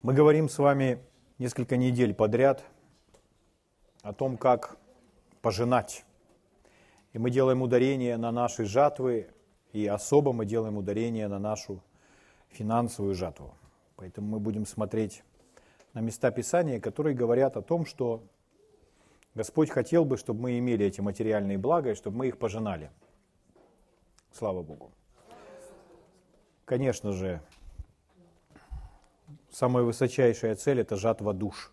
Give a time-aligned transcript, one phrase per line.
[0.00, 1.02] Мы говорим с вами
[1.38, 2.64] несколько недель подряд
[4.02, 4.76] о том, как
[5.42, 6.04] пожинать.
[7.12, 9.28] И мы делаем ударение на наши жатвы,
[9.72, 11.82] и особо мы делаем ударение на нашу
[12.50, 13.54] финансовую жатву.
[13.96, 15.24] Поэтому мы будем смотреть
[15.94, 18.22] на места Писания, которые говорят о том, что
[19.34, 22.92] Господь хотел бы, чтобы мы имели эти материальные блага, и чтобы мы их пожинали.
[24.30, 24.92] Слава Богу.
[26.64, 27.42] Конечно же,
[29.50, 31.70] самая высочайшая цель– это жатва душ.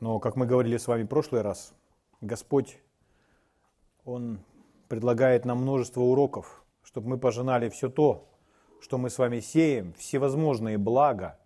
[0.00, 1.72] Но, как мы говорили с вами в прошлый раз,
[2.20, 2.78] Господь,
[4.04, 4.40] Он
[4.88, 8.28] предлагает нам множество уроков, чтобы мы пожинали все то,
[8.80, 11.38] что мы с вами сеем, всевозможные блага.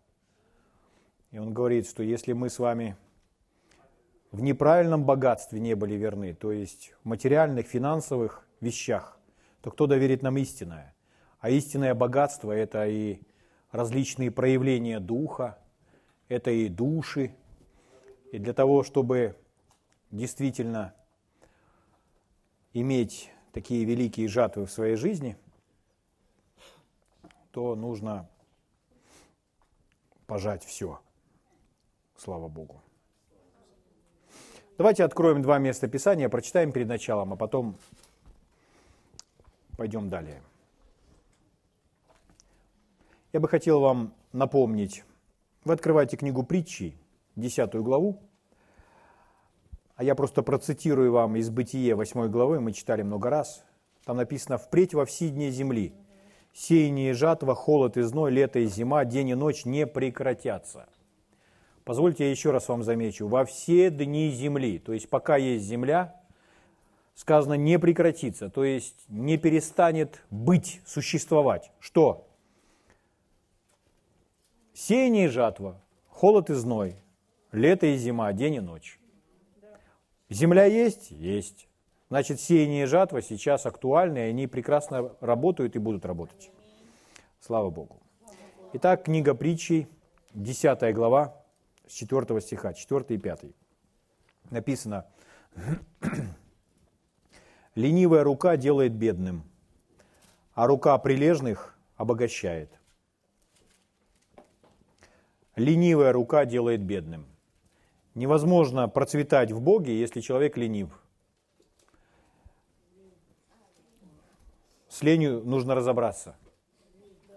[1.30, 2.96] И Он говорит, что если мы с вами
[4.32, 9.18] в неправильном богатстве не были верны, то есть в материальных, финансовых вещах,
[9.60, 10.94] то кто доверит нам истинное?
[11.40, 13.20] А истинное богатство– это и
[13.70, 15.58] различные проявления духа,
[16.28, 17.34] это и души.
[18.32, 19.36] И для того, чтобы
[20.10, 20.94] действительно
[22.72, 25.36] иметь такие великие жатвы в своей жизни,
[27.50, 28.28] то нужно
[30.26, 31.00] пожать все.
[32.16, 32.82] Слава Богу.
[34.76, 37.76] Давайте откроем два места Писания, прочитаем перед началом, а потом
[39.78, 40.42] пойдем далее.
[43.36, 45.04] Я бы хотел вам напомнить,
[45.66, 46.96] вы открываете книгу притчи,
[47.34, 48.18] 10 главу,
[49.94, 53.62] а я просто процитирую вам из Бытие 8 главы, мы читали много раз.
[54.06, 55.92] Там написано «Впредь во все дни земли,
[56.54, 60.88] сеяние и жатва, холод и зной, лето и зима, день и ночь не прекратятся».
[61.84, 66.18] Позвольте я еще раз вам замечу, во все дни земли, то есть пока есть земля,
[67.14, 71.70] сказано не прекратится, то есть не перестанет быть, существовать.
[71.80, 72.25] Что?
[74.76, 76.96] Сеяние и жатва, холод и зной,
[77.50, 79.00] лето и зима, день и ночь.
[80.28, 81.10] Земля есть?
[81.10, 81.66] Есть.
[82.10, 86.50] Значит, сеяние и жатва сейчас актуальны, и они прекрасно работают и будут работать.
[87.40, 88.02] Слава Богу.
[88.74, 89.86] Итак, книга притчей,
[90.34, 91.42] 10 глава,
[91.86, 93.44] с 4 стиха, 4 и 5.
[94.50, 95.06] Написано,
[97.74, 99.42] «Ленивая рука делает бедным,
[100.52, 102.78] а рука прилежных обогащает».
[105.56, 107.26] Ленивая рука делает бедным.
[108.14, 110.88] Невозможно процветать в Боге, если человек ленив.
[114.88, 116.36] С ленью нужно разобраться.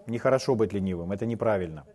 [0.06, 1.86] Нехорошо быть ленивым, это неправильно.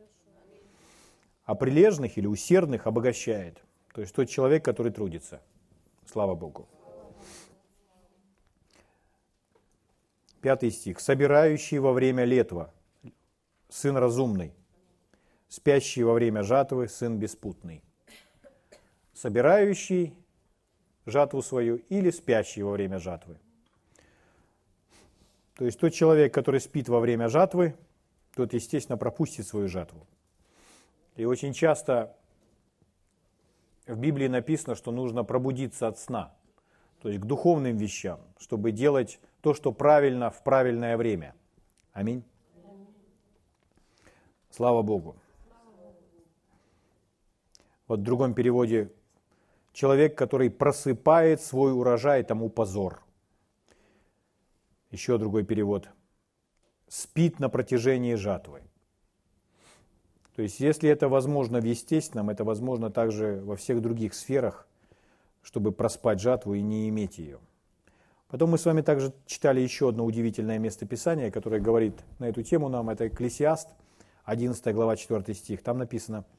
[1.45, 3.63] А прилежных или усердных обогащает.
[3.93, 5.41] То есть тот человек, который трудится.
[6.05, 6.67] Слава Богу.
[10.41, 10.99] Пятый стих.
[10.99, 12.71] «Собирающий во время летва,
[13.69, 14.53] сын разумный,
[15.55, 17.81] спящий во время жатвы сын беспутный,
[19.13, 20.13] собирающий
[21.05, 23.37] жатву свою или спящий во время жатвы.
[25.55, 27.75] То есть тот человек, который спит во время жатвы,
[28.35, 30.05] тот, естественно, пропустит свою жатву.
[31.15, 32.13] И очень часто
[33.87, 36.35] в Библии написано, что нужно пробудиться от сна,
[37.01, 41.33] то есть к духовным вещам, чтобы делать то, что правильно в правильное время.
[41.93, 42.25] Аминь.
[44.49, 45.15] Слава Богу.
[47.87, 48.91] Вот в другом переводе
[49.73, 53.03] человек, который просыпает свой урожай, тому позор.
[54.89, 55.89] Еще другой перевод.
[56.87, 58.61] Спит на протяжении жатвы.
[60.35, 64.67] То есть, если это возможно в естественном, это возможно также во всех других сферах,
[65.41, 67.39] чтобы проспать жатву и не иметь ее.
[68.27, 72.41] Потом мы с вами также читали еще одно удивительное место Писания, которое говорит на эту
[72.41, 73.69] тему нам, это Экклесиаст,
[74.25, 75.61] 11 глава, 4 стих.
[75.61, 76.25] Там написано–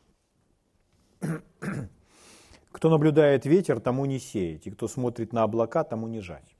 [2.73, 6.55] кто наблюдает ветер, тому не сеять, и кто смотрит на облака, тому не жать.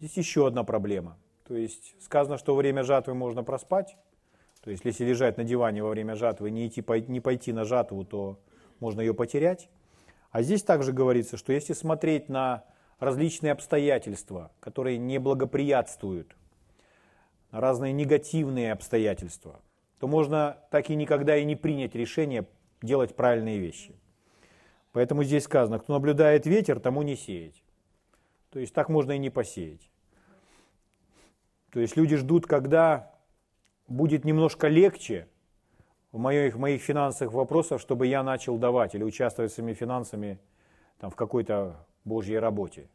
[0.00, 1.16] Здесь еще одна проблема.
[1.46, 3.96] То есть сказано, что во время жатвы можно проспать.
[4.62, 8.04] То есть если лежать на диване во время жатвы, не, идти, не пойти на жатву,
[8.04, 8.40] то
[8.80, 9.68] можно ее потерять.
[10.30, 12.64] А здесь также говорится, что если смотреть на
[12.98, 16.34] различные обстоятельства, которые не благоприятствуют,
[17.50, 19.60] разные негативные обстоятельства,
[20.00, 22.46] то можно так и никогда и не принять решение
[22.84, 23.94] делать правильные вещи.
[24.92, 27.62] Поэтому здесь сказано, кто наблюдает ветер, тому не сеять.
[28.50, 29.90] То есть так можно и не посеять.
[31.70, 33.12] То есть люди ждут, когда
[33.88, 35.26] будет немножко легче
[36.12, 40.38] в моих, в моих финансовых вопросах, чтобы я начал давать или участвовать своими финансами
[40.98, 42.88] там, в какой-то Божьей работе.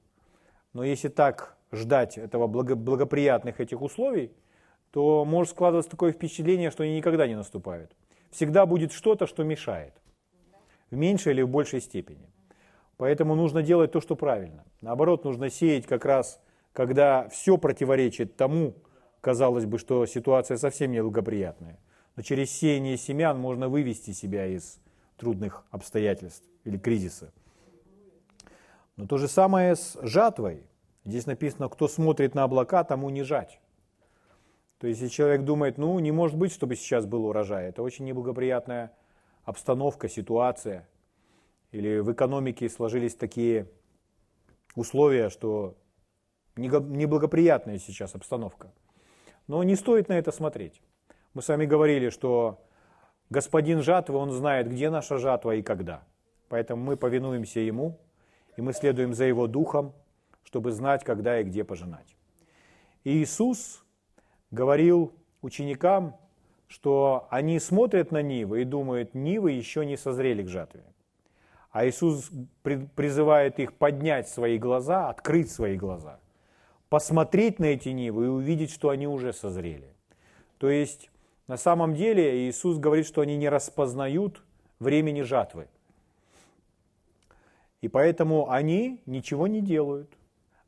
[0.72, 4.32] Но если так ждать этого благо, благоприятных этих условий,
[4.92, 7.92] то может складываться такое впечатление, что они никогда не наступают.
[8.32, 9.94] Всегда будет что-то, что мешает.
[10.92, 12.30] В меньшей или в большей степени.
[12.98, 14.66] Поэтому нужно делать то, что правильно.
[14.82, 16.42] Наоборот, нужно сеять как раз,
[16.74, 18.74] когда все противоречит тому,
[19.22, 21.80] казалось бы, что ситуация совсем неблагоприятная.
[22.16, 24.80] Но через сеяние семян можно вывести себя из
[25.18, 27.32] трудных обстоятельств или кризиса.
[28.98, 30.64] Но то же самое с жатвой.
[31.06, 33.62] Здесь написано, кто смотрит на облака, тому не жать.
[34.80, 38.06] То есть, если человек думает, ну, не может быть, чтобы сейчас был урожай, это очень
[38.06, 38.94] неблагоприятная
[39.44, 40.88] обстановка, ситуация.
[41.72, 43.68] Или в экономике сложились такие
[44.76, 45.76] условия, что
[46.56, 48.72] неблагоприятная сейчас обстановка.
[49.48, 50.82] Но не стоит на это смотреть.
[51.34, 52.66] Мы с вами говорили, что
[53.30, 56.04] господин жатвы, он знает, где наша жатва и когда.
[56.48, 58.00] Поэтому мы повинуемся ему,
[58.56, 59.94] и мы следуем за Его Духом,
[60.44, 62.16] чтобы знать, когда и где пожинать.
[63.04, 63.84] И Иисус
[64.52, 66.16] говорил ученикам,
[66.68, 70.84] что они смотрят на Нивы и думают, Нивы еще не созрели к жатве.
[71.72, 72.32] А Иисус
[72.64, 76.20] призывает их поднять свои глаза, открыть свои глаза,
[76.90, 79.94] посмотреть на эти Нивы и увидеть, что они уже созрели.
[80.58, 81.10] То есть
[81.48, 84.44] на самом деле Иисус говорит, что они не распознают
[84.80, 85.68] времени жатвы–
[87.82, 90.12] и поэтому они ничего не делают.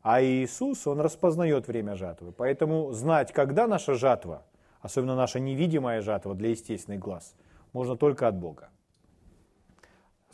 [0.02, 2.32] А Иисус, Он распознает время жатвы.
[2.32, 4.44] Поэтому знать, когда наша жатва,
[4.80, 7.36] особенно наша невидимая жатва для естественных глаз,
[7.74, 8.70] можно только от Бога.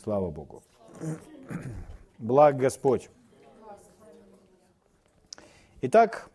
[0.02, 0.62] Слава Богу.
[2.18, 3.10] Благ Господь.
[5.82, 6.30] Итак,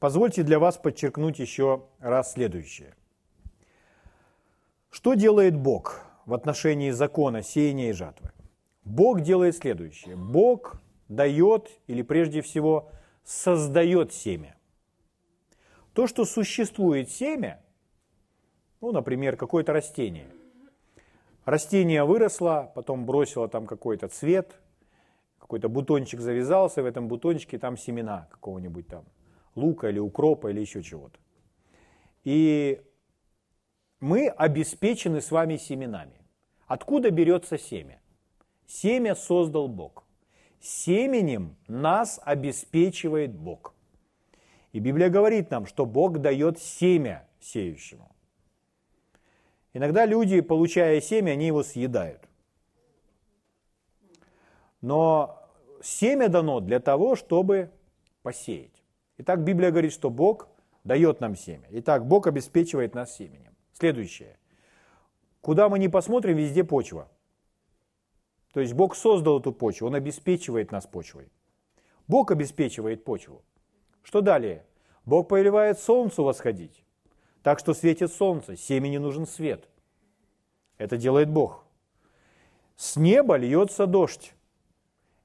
[0.00, 2.94] позвольте для вас подчеркнуть еще раз следующее.
[4.90, 8.30] Что делает Бог в отношении закона сеяния и жатвы?
[8.84, 10.16] Бог делает следующее.
[10.16, 12.90] Бог дает или прежде всего
[13.24, 14.56] создает семя.
[15.92, 17.60] То, что существует семя,
[18.80, 20.28] ну, например, какое-то растение.
[21.44, 24.60] Растение выросло, потом бросило там какой-то цвет,
[25.38, 29.04] какой-то бутончик завязался, в этом бутончике там семена какого-нибудь там
[29.54, 31.18] лука или укропа или еще чего-то.
[32.24, 32.82] И
[34.00, 36.20] мы обеспечены с вами семенами.
[36.66, 38.00] Откуда берется семя?
[38.66, 40.04] Семя создал Бог.
[40.60, 43.74] Семенем нас обеспечивает Бог.
[44.72, 48.10] И Библия говорит нам, что Бог дает семя сеющему.
[49.72, 52.28] Иногда люди, получая семя, они его съедают.
[54.80, 55.40] Но
[55.82, 57.70] семя дано для того, чтобы
[58.22, 58.82] посеять.
[59.18, 60.48] Итак, Библия говорит, что Бог
[60.84, 61.66] дает нам семя.
[61.70, 63.54] Итак, Бог обеспечивает нас семенем.
[63.72, 64.36] Следующее.
[65.40, 67.08] Куда мы не посмотрим, везде почва–
[68.58, 71.30] то есть Бог создал эту почву, Он обеспечивает нас почвой.
[72.08, 73.44] Бог обеспечивает почву.
[74.02, 74.66] Что далее?
[75.04, 76.82] Бог повелевает солнцу восходить.
[77.44, 79.68] Так что светит солнце, семени нужен свет.
[80.76, 81.66] Это делает Бог.
[82.74, 84.34] С неба льется дождь.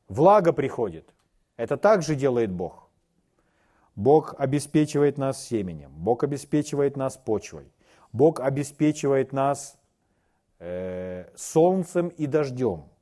[0.08, 1.12] Влага приходит.
[1.58, 2.88] Это также делает Бог.
[3.96, 5.92] Бог обеспечивает нас семенем.
[5.96, 7.74] Бог обеспечивает нас почвой.
[8.12, 9.76] Бог обеспечивает нас
[10.60, 12.93] э, солнцем и дождем.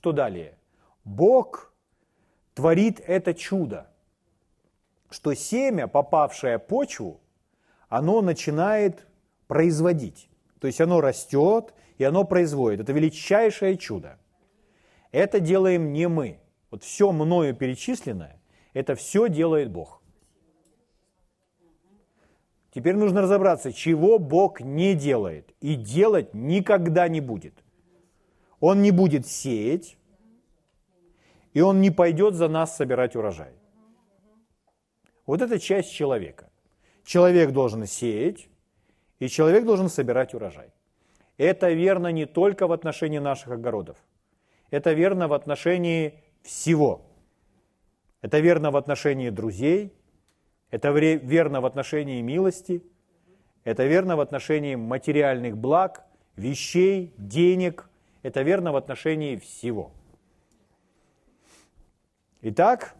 [0.00, 0.54] Что далее?
[1.04, 1.74] Бог
[2.54, 3.86] творит это чудо,
[5.10, 7.20] что семя, попавшее в почву,
[7.90, 9.06] оно начинает
[9.46, 10.30] производить.
[10.58, 12.80] То есть оно растет, и оно производит.
[12.80, 14.18] Это величайшее чудо.
[15.12, 16.40] Это делаем не мы.
[16.70, 18.40] Вот все мною перечисленное,
[18.72, 20.00] это все делает Бог.
[22.72, 27.52] Теперь нужно разобраться, чего Бог не делает и делать никогда не будет–
[28.60, 29.96] он не будет сеять,
[31.52, 33.52] и он не пойдет за нас собирать урожай.
[35.26, 36.50] Вот это часть человека.
[37.04, 38.48] Человек должен сеять,
[39.18, 40.70] и человек должен собирать урожай.
[41.36, 43.96] Это верно не только в отношении наших огородов.
[44.70, 47.02] Это верно в отношении всего.
[48.22, 49.92] Это верно в отношении друзей,
[50.70, 52.82] это верно в отношении милости,
[53.64, 56.04] это верно в отношении материальных благ,
[56.36, 57.88] вещей, денег,
[58.22, 59.92] это верно в отношении всего.
[62.42, 62.94] Итак,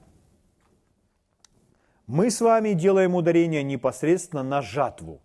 [2.07, 5.21] мы с вами делаем ударение непосредственно на жатву.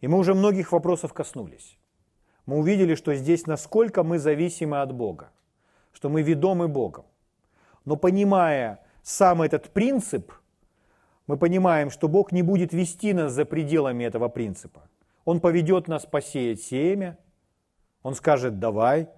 [0.00, 1.78] И мы уже многих вопросов коснулись.
[2.46, 5.30] Мы увидели, что здесь насколько мы зависимы от Бога,
[5.92, 7.04] что мы ведомы Богом.
[7.84, 10.32] Но понимая сам этот принцип,
[11.26, 14.88] мы понимаем, что Бог не будет вести нас за пределами этого принципа.
[15.24, 17.18] Он поведет нас посеять семя–
[18.02, 19.08] он скажет «давай».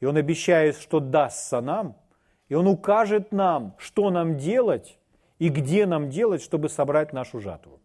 [0.00, 1.96] И Он обещает, что дастся нам,
[2.48, 4.98] и Он укажет нам, что нам делать
[5.38, 7.80] и где нам делать, чтобы собрать нашу жатву.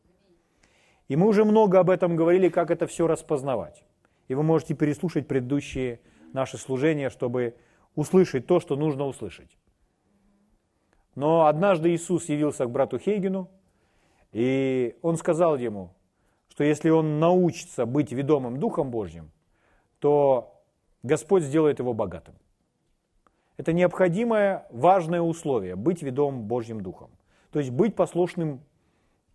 [1.08, 3.84] И мы уже много об этом говорили, как это все распознавать.
[4.28, 6.00] И вы можете переслушать предыдущие
[6.32, 7.56] наши служения, чтобы
[7.96, 9.58] услышать то, что нужно услышать.
[11.16, 13.50] Но однажды Иисус явился к брату Хейгену,
[14.32, 15.94] и он сказал ему,
[16.48, 19.32] что если он научится быть ведомым Духом Божьим,
[20.00, 20.51] то
[21.04, 22.36] Господь сделает его богатым.
[23.58, 27.12] Это необходимое, важное условие– быть ведомым Божьим Духом.
[27.52, 28.62] То есть быть послушным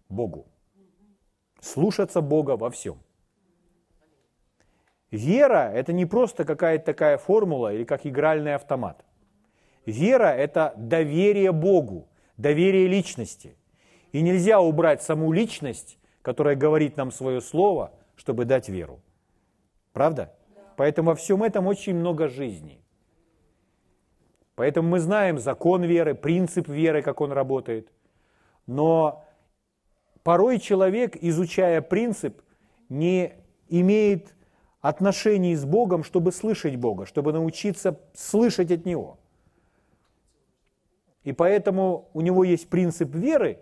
[0.08, 0.46] Богу.
[1.60, 2.98] Слушаться Бога во всем.
[5.10, 9.04] Вера– это не просто какая-то такая формула или как игральный автомат.
[9.84, 13.56] Вера– это доверие Богу, доверие личности.
[14.12, 19.00] И нельзя убрать саму личность, которая говорит нам свое слово, чтобы дать веру.
[19.92, 20.34] Правда?
[20.76, 22.80] Поэтому во всем этом очень много жизни.
[24.54, 27.92] Поэтому мы знаем закон веры, принцип веры, как он работает.
[28.66, 29.24] Но
[30.22, 32.40] порой человек, изучая принцип,
[32.88, 33.34] не
[33.68, 34.34] имеет
[34.80, 39.18] отношений с Богом, чтобы слышать Бога, чтобы научиться слышать от Него.
[41.24, 43.58] И поэтому у него есть принцип веры,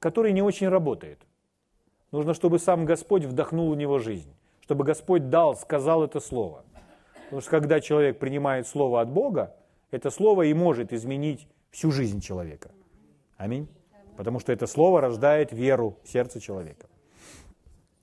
[0.00, 1.20] который не очень работает.
[2.10, 4.34] Нужно, чтобы сам Господь вдохнул в него жизнь,
[4.70, 6.64] чтобы Господь дал, сказал это слово.
[7.24, 9.56] Потому что когда человек принимает слово от Бога,
[9.90, 12.70] это слово и может изменить всю жизнь человека.
[13.36, 13.66] Аминь.
[14.16, 16.86] Потому что это слово рождает веру в сердце человека.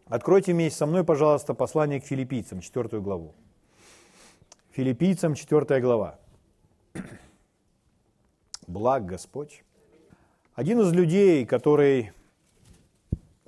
[0.08, 3.34] Откройте вместе со мной, пожалуйста, послание к филиппийцам, 4 главу.
[4.72, 6.20] Филиппийцам, 4 глава.
[8.68, 9.64] Благ Господь.
[10.54, 12.12] Один из людей, который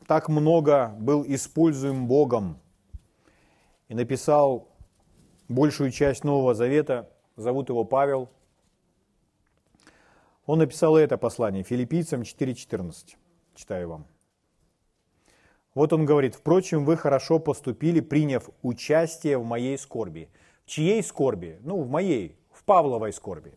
[0.07, 2.59] так много был используем Богом
[3.89, 4.69] и написал
[5.49, 8.29] большую часть Нового Завета, зовут его Павел.
[10.45, 13.17] Он написал это послание филиппийцам 4.14.
[13.55, 14.07] Читаю вам.
[15.75, 20.31] Вот он говорит, впрочем, вы хорошо поступили, приняв участие в моей скорби.
[20.65, 21.59] В чьей скорби?
[21.61, 23.53] Ну, в моей, в Павловой скорби.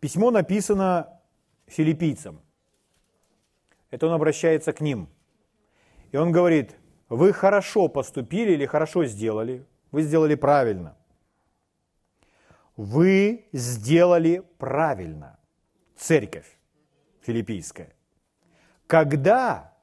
[0.00, 1.20] Письмо написано
[1.66, 2.40] филиппийцам–
[3.92, 5.06] это он обращается к ним.
[6.12, 6.76] И он говорит,
[7.12, 10.96] вы хорошо поступили или хорошо сделали, вы сделали правильно.
[12.74, 15.38] Вы сделали правильно,
[15.94, 16.58] церковь
[17.20, 17.94] филиппийская,
[18.86, 19.74] когда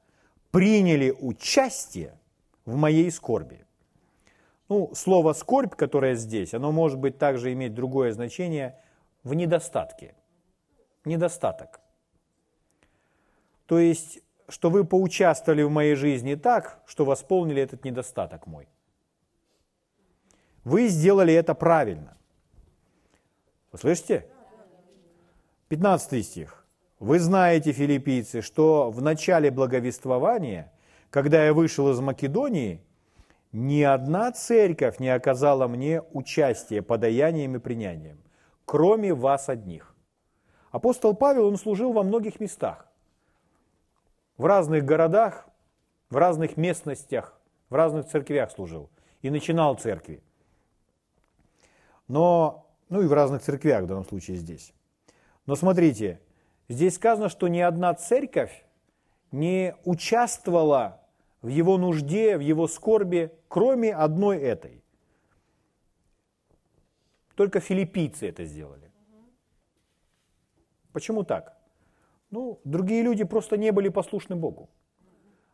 [0.49, 2.17] приняли участие
[2.65, 3.63] в моей скорби.
[4.67, 8.81] Ну, слово «скорбь», которое здесь, оно может быть также иметь другое значение
[9.23, 10.15] в недостатке.
[11.05, 11.79] Недостаток.
[13.67, 14.19] То есть,
[14.49, 18.67] что вы поучаствовали в моей жизни так, что восполнили этот недостаток мой.
[20.63, 22.17] Вы сделали это правильно.
[23.71, 24.25] Вы слышите?
[25.69, 26.65] 15 стих.
[26.99, 30.71] Вы знаете, филиппийцы, что в начале благовествования,
[31.11, 32.83] когда я вышел из Македонии,
[33.51, 38.19] ни одна церковь не оказала мне участия подаянием и принятием,
[38.65, 39.95] кроме вас одних.
[40.71, 42.88] Апостол Павел, он служил во многих местах
[44.39, 45.47] в разных городах,
[46.09, 48.89] в разных местностях, в разных церквях служил
[49.21, 50.23] и начинал церкви.
[52.07, 54.73] Но, ну и в разных церквях в данном случае здесь.
[55.45, 56.21] Но смотрите,
[56.69, 58.65] здесь сказано, что ни одна церковь
[59.33, 61.01] не участвовала
[61.41, 64.81] в его нужде, в его скорби, кроме одной этой.
[67.35, 68.89] Только филиппийцы это сделали.
[70.93, 71.58] Почему так?
[72.31, 74.69] Ну, другие люди просто не были послушны Богу.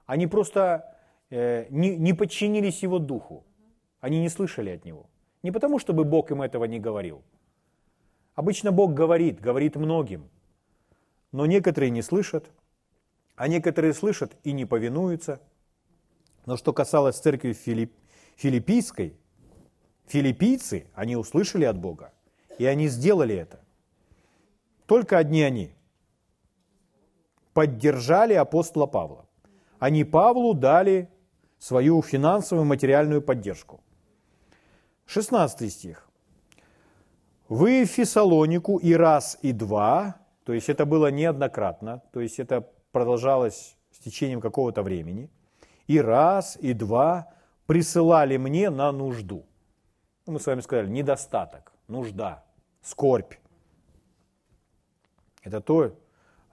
[0.05, 0.97] Они просто
[1.29, 3.45] э, не, не подчинились Его Духу.
[4.01, 5.09] Они не слышали от Него.
[5.41, 7.23] Не потому, чтобы Бог им этого не говорил.
[8.35, 10.29] Обычно Бог говорит, говорит многим.
[11.31, 12.51] Но некоторые не слышат,
[13.35, 15.39] а некоторые слышат и не повинуются.
[16.45, 17.93] Но что касалось церкви Филипп,
[18.35, 19.17] филиппийской,
[20.07, 22.13] филиппийцы, они услышали от Бога,
[22.59, 23.61] и они сделали это.
[24.85, 25.73] Только одни они–
[27.55, 29.25] поддержали апостола Павла.
[29.79, 31.09] Они Павлу дали
[31.57, 33.79] свою финансовую материальную поддержку.
[35.05, 36.09] 16 стих.
[37.47, 42.69] Вы в Фессалонику и раз, и два, то есть это было неоднократно, то есть это
[42.91, 45.29] продолжалось с течением какого-то времени,
[45.87, 47.31] и раз, и два
[47.67, 49.45] присылали мне на нужду.
[50.25, 52.43] Ну, мы с вами сказали, недостаток, нужда,
[52.81, 53.35] скорбь.
[55.41, 55.95] Это то,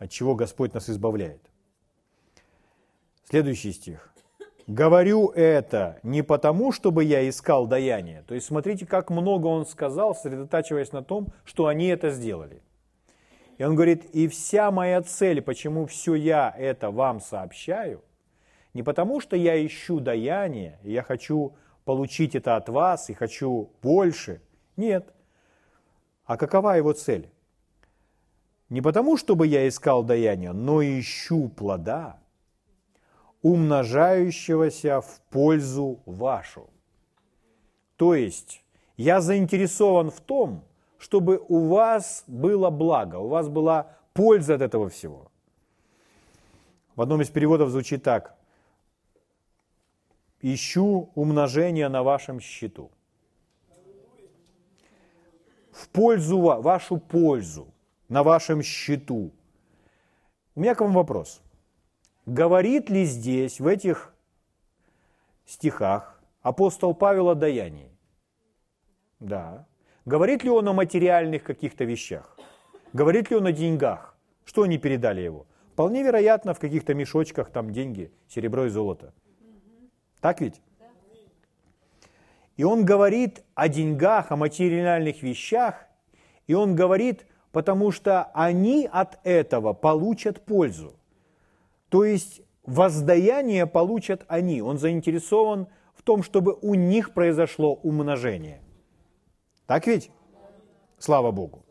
[0.03, 1.41] от чего Господь нас избавляет.
[3.23, 4.13] Следующий стих.
[4.67, 8.25] «Говорю это не потому, чтобы я искал даяние».
[8.27, 12.63] То есть смотрите, как много он сказал, сосредотачиваясь на том, что они это сделали.
[13.59, 18.03] И он говорит, и вся моя цель, почему все я это вам сообщаю,
[18.75, 21.55] не потому что я ищу даяние, и я хочу
[21.85, 24.41] получить это от вас, и хочу больше.
[24.77, 25.13] Нет.
[26.25, 27.29] А какова его цель?
[28.73, 32.19] Не потому, чтобы я искал даяние, но ищу плода,
[33.43, 36.71] умножающегося в пользу вашу.
[37.97, 38.64] То есть
[38.97, 40.64] я заинтересован в том,
[40.97, 45.31] чтобы у вас было благо, у вас была польза от этого всего.
[46.97, 48.38] В одном из переводов звучит так.
[50.41, 52.91] Ищу умножение на вашем счету.
[55.73, 57.67] В пользу, вашу пользу,
[58.12, 59.33] на вашем счету.
[60.54, 61.40] У меня к вам вопрос.
[62.26, 64.12] Говорит ли здесь, в этих
[65.47, 67.90] стихах, апостол Павел о даянии?
[69.19, 69.64] Да.
[70.04, 72.37] Говорит ли он о материальных каких-то вещах?
[72.92, 74.14] Говорит ли он о деньгах?
[74.45, 75.47] Что они передали его?
[75.73, 79.14] Вполне вероятно, в каких-то мешочках там деньги, серебро и золото.
[80.21, 80.61] Так ведь?
[82.59, 85.87] И он говорит о деньгах, о материальных вещах,
[86.47, 90.95] и он говорит, потому что они от этого получат пользу.
[91.91, 94.63] То есть воздаяние получат они.
[94.63, 98.63] Он заинтересован в том, чтобы у них произошло умножение.
[99.67, 100.11] Так ведь?
[100.99, 101.65] Слава Богу.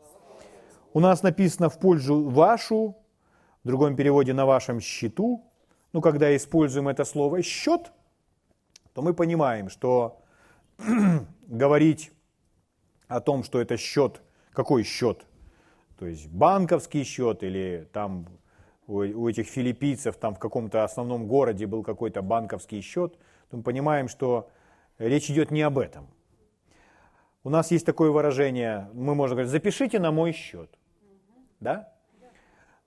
[0.94, 2.96] У нас написано в пользу вашу,
[3.64, 5.44] в другом переводе на вашем счету.
[5.92, 7.92] Ну, когда используем это слово счет,
[8.94, 10.20] то мы понимаем, что
[11.48, 12.12] говорить
[13.08, 14.20] о том, что это счет,
[14.52, 15.24] какой счет?
[16.02, 18.26] То есть банковский счет или там
[18.88, 23.16] у, этих филиппийцев там в каком-то основном городе был какой-то банковский счет,
[23.50, 24.50] то мы понимаем, что
[24.98, 26.08] речь идет не об этом.
[27.44, 30.76] У нас есть такое выражение, мы можем говорить, запишите на мой счет.
[31.60, 31.92] Да?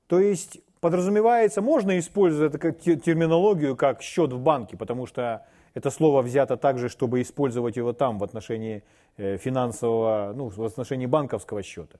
[0.07, 5.89] То есть подразумевается, можно использовать это как терминологию, как счет в банке, потому что это
[5.89, 8.83] слово взято также, чтобы использовать его там в отношении
[9.15, 11.97] э, финансового, ну, в отношении банковского счета.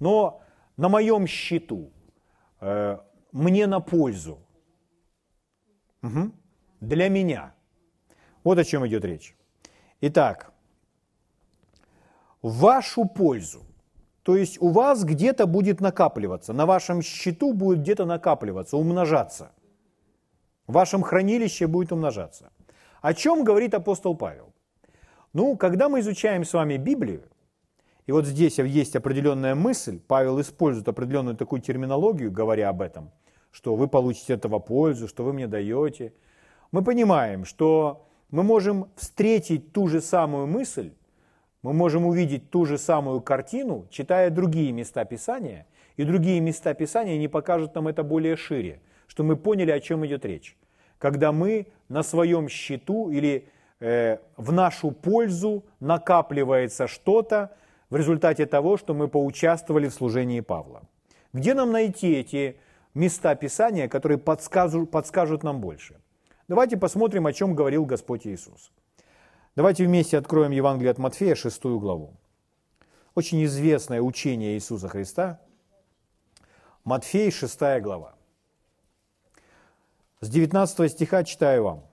[0.00, 0.40] Но
[0.76, 1.92] на моем счету
[2.60, 2.98] э,
[3.32, 4.38] мне на пользу.
[6.02, 6.32] Угу.
[6.80, 7.54] Для меня.
[8.44, 9.36] Вот о чем идет речь.
[10.00, 10.52] Итак,
[12.42, 13.62] вашу пользу.
[14.22, 19.52] То есть у вас где-то будет накапливаться, на вашем счету будет где-то накапливаться, умножаться.
[20.66, 22.50] В вашем хранилище будет умножаться.
[23.02, 24.54] О чем говорит апостол Павел?
[25.34, 27.22] Ну, когда мы изучаем с вами Библию,
[28.06, 33.10] и вот здесь есть определенная мысль, Павел использует определенную такую терминологию, говоря об этом–
[33.54, 36.12] что вы получите этого пользу, что вы мне даете.
[36.72, 40.90] Мы понимаем, что мы можем встретить ту же самую мысль,
[41.62, 47.16] мы можем увидеть ту же самую картину, читая другие места Писания, и другие места Писания
[47.16, 50.56] не покажут нам это более шире, что мы поняли, о чем идет речь.
[50.98, 53.46] Когда мы на своем счету или
[53.78, 57.56] э, в нашу пользу накапливается что-то
[57.94, 60.82] в результате того, что мы поучаствовали в служении Павла.
[61.32, 62.56] Где нам найти эти
[62.92, 66.00] места Писания, которые подскажут, подскажут нам больше.
[66.48, 68.72] Давайте посмотрим, о чем говорил Господь Иисус.
[69.54, 72.16] Давайте вместе откроем Евангелие от Матфея, шестую главу.
[73.14, 75.40] Очень известное учение Иисуса Христа.
[76.82, 78.16] Матфей, шестая глава.
[80.20, 81.84] С 19 стиха читаю вам.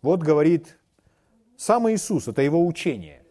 [0.00, 0.78] Вот говорит
[1.56, 3.24] сам Иисус, это его учение.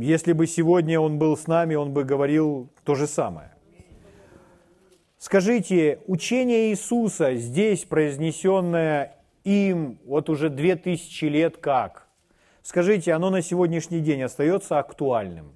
[0.00, 3.52] Если бы сегодня он был с нами, он бы говорил то же самое.
[5.18, 12.08] Скажите, учение Иисуса здесь произнесенное им вот уже две тысячи лет как?
[12.62, 15.54] Скажите, оно на сегодняшний день остается актуальным?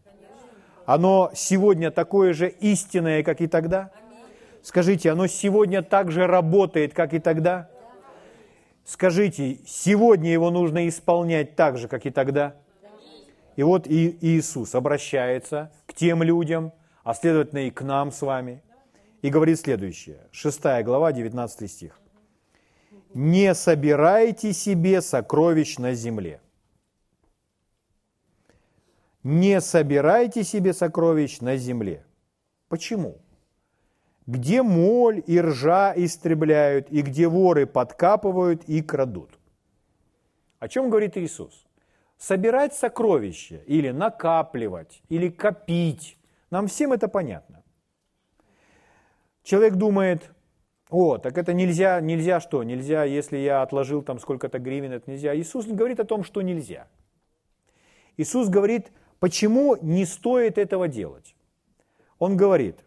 [0.87, 3.90] Оно сегодня такое же истинное, как и тогда?
[4.62, 7.68] Скажите, оно сегодня так же работает, как и тогда?
[8.85, 12.55] Скажите, сегодня его нужно исполнять так же, как и тогда?
[13.59, 18.62] И вот и Иисус обращается к тем людям, а следовательно и к нам с вами–
[19.23, 22.01] и говорит следующее, 6 глава, 19 стих.
[23.14, 26.40] «Не собирайте себе сокровищ на земле».
[29.25, 32.05] Не собирайте себе сокровищ на земле.
[32.68, 33.18] Почему?
[34.27, 39.38] Где моль и ржа истребляют, и где воры подкапывают и крадут.
[40.61, 41.68] О чем говорит Иисус?
[42.19, 46.19] Собирать сокровища или накапливать, или копить.
[46.51, 47.63] Нам всем это понятно.
[49.45, 50.31] Человек думает,
[50.91, 52.63] о, так это нельзя, нельзя что?
[52.65, 55.37] Нельзя, если я отложил там сколько-то гривен, это нельзя.
[55.37, 56.89] Иисус говорит о том, что нельзя.
[58.17, 61.37] Иисус говорит, почему не стоит этого делать.
[62.19, 62.85] Он говорит,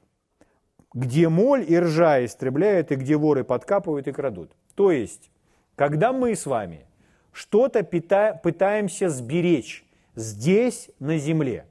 [0.94, 4.52] где моль и ржа истребляют, и где воры подкапывают и крадут.
[4.76, 5.32] То есть,
[5.76, 6.86] когда мы с вами
[7.32, 11.66] что-то пытаемся сберечь здесь, на земле,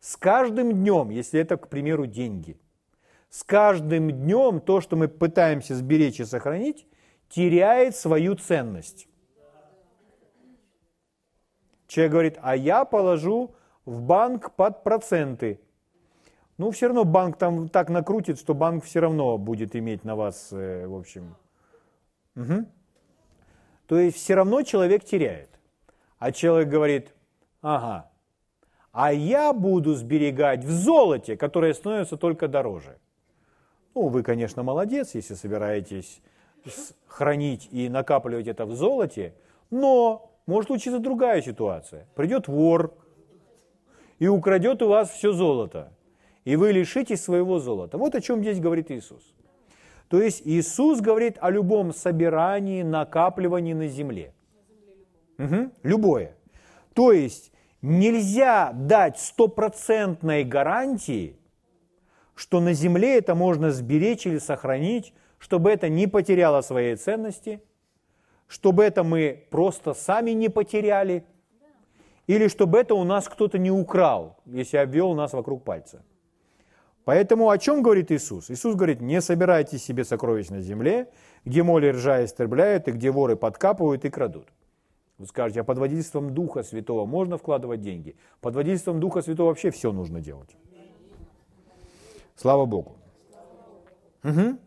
[0.00, 2.58] с каждым днем, если это, к примеру, деньги,
[3.30, 6.86] с каждым днем то, что мы пытаемся сберечь и сохранить,
[7.28, 9.08] теряет свою ценность.
[11.86, 15.60] Человек говорит, а я положу в банк под проценты.
[16.58, 20.48] Ну, все равно банк там так накрутит, что банк все равно будет иметь на вас,
[20.52, 21.36] э, в общем.
[22.34, 22.66] Угу.
[23.86, 25.50] То есть все равно человек теряет.
[26.18, 27.14] А человек говорит,
[27.60, 28.10] ага,
[28.92, 32.98] а я буду сберегать в золоте, которое становится только дороже.
[33.94, 36.20] Ну, вы, конечно, молодец, если собираетесь
[37.06, 39.34] хранить и накапливать это в золоте,
[39.70, 42.06] но может случиться другая ситуация.
[42.14, 42.94] Придет вор
[44.18, 45.92] и украдет у вас все золото,
[46.44, 47.98] и вы лишитесь своего золота.
[47.98, 49.22] Вот о чем здесь говорит Иисус.
[50.08, 54.32] То есть Иисус говорит о любом собирании, накапливании на земле.
[55.38, 56.36] Угу, любое.
[56.94, 61.36] То есть нельзя дать стопроцентной гарантии,
[62.34, 67.62] что на земле это можно сберечь или сохранить, чтобы это не потеряло своей ценности,
[68.46, 71.24] чтобы это мы просто сами не потеряли,
[72.26, 76.04] или чтобы это у нас кто-то не украл, если обвел нас вокруг пальца.
[77.06, 78.50] Поэтому о чем говорит Иисус?
[78.50, 81.08] Иисус говорит, не собирайте себе сокровищ на земле,
[81.44, 84.48] где моли ржа истребляют, и где воры подкапывают и крадут.
[85.16, 88.16] Вы скажете, а под водительством Духа Святого можно вкладывать деньги?
[88.40, 90.56] Под водительством Духа Святого вообще все нужно делать.
[92.34, 92.96] Слава Богу.
[94.24, 94.58] Угу.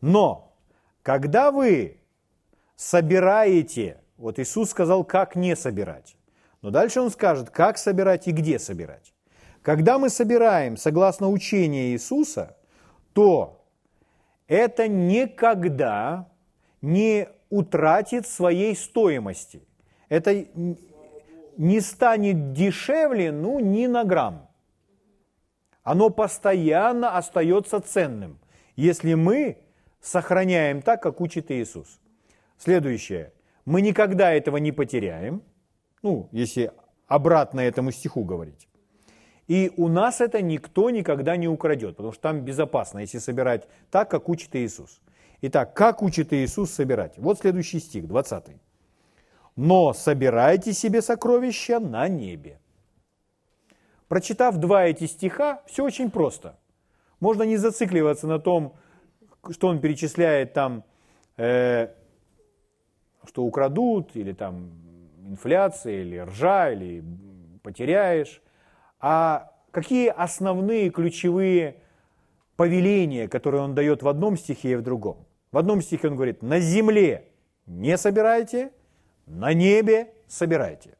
[0.00, 0.54] Но,
[1.02, 1.98] когда вы
[2.76, 6.16] собираете, вот Иисус сказал, как не собирать.
[6.62, 9.12] Но дальше Он скажет, как собирать и где собирать.
[9.62, 12.56] Когда мы собираем согласно учению Иисуса,
[13.12, 13.64] то
[14.48, 16.28] это никогда
[16.80, 19.62] не утратит своей стоимости.
[20.08, 20.46] Это
[21.56, 24.48] не станет дешевле, ну, ни на грамм.
[25.82, 28.38] Оно постоянно остается ценным,
[28.76, 29.58] если мы
[30.00, 32.00] сохраняем так, как учит Иисус.
[32.58, 33.32] Следующее.
[33.66, 35.42] Мы никогда этого не потеряем,
[36.02, 36.72] ну, если
[37.06, 38.69] обратно этому стиху говорить.
[39.50, 44.08] И у нас это никто никогда не украдет, потому что там безопасно, если собирать так,
[44.08, 45.00] как учит Иисус.
[45.42, 47.18] Итак, как учит Иисус собирать?
[47.18, 48.44] Вот следующий стих, 20.
[49.56, 52.60] «Но собирайте себе сокровища на небе».
[54.06, 56.56] Прочитав два эти стиха, все очень просто.
[57.18, 58.76] Можно не зацикливаться на том,
[59.50, 60.84] что он перечисляет там,
[61.36, 61.88] э,
[63.26, 64.70] что украдут, или там
[65.28, 67.02] инфляция, или ржа, или
[67.64, 68.40] потеряешь
[69.00, 71.76] а какие основные ключевые
[72.56, 75.26] повеления, которые он дает в одном стихе и в другом.
[75.50, 77.28] В одном стихе он говорит, на земле
[77.66, 78.72] не собирайте,
[79.26, 80.96] на небе собирайте.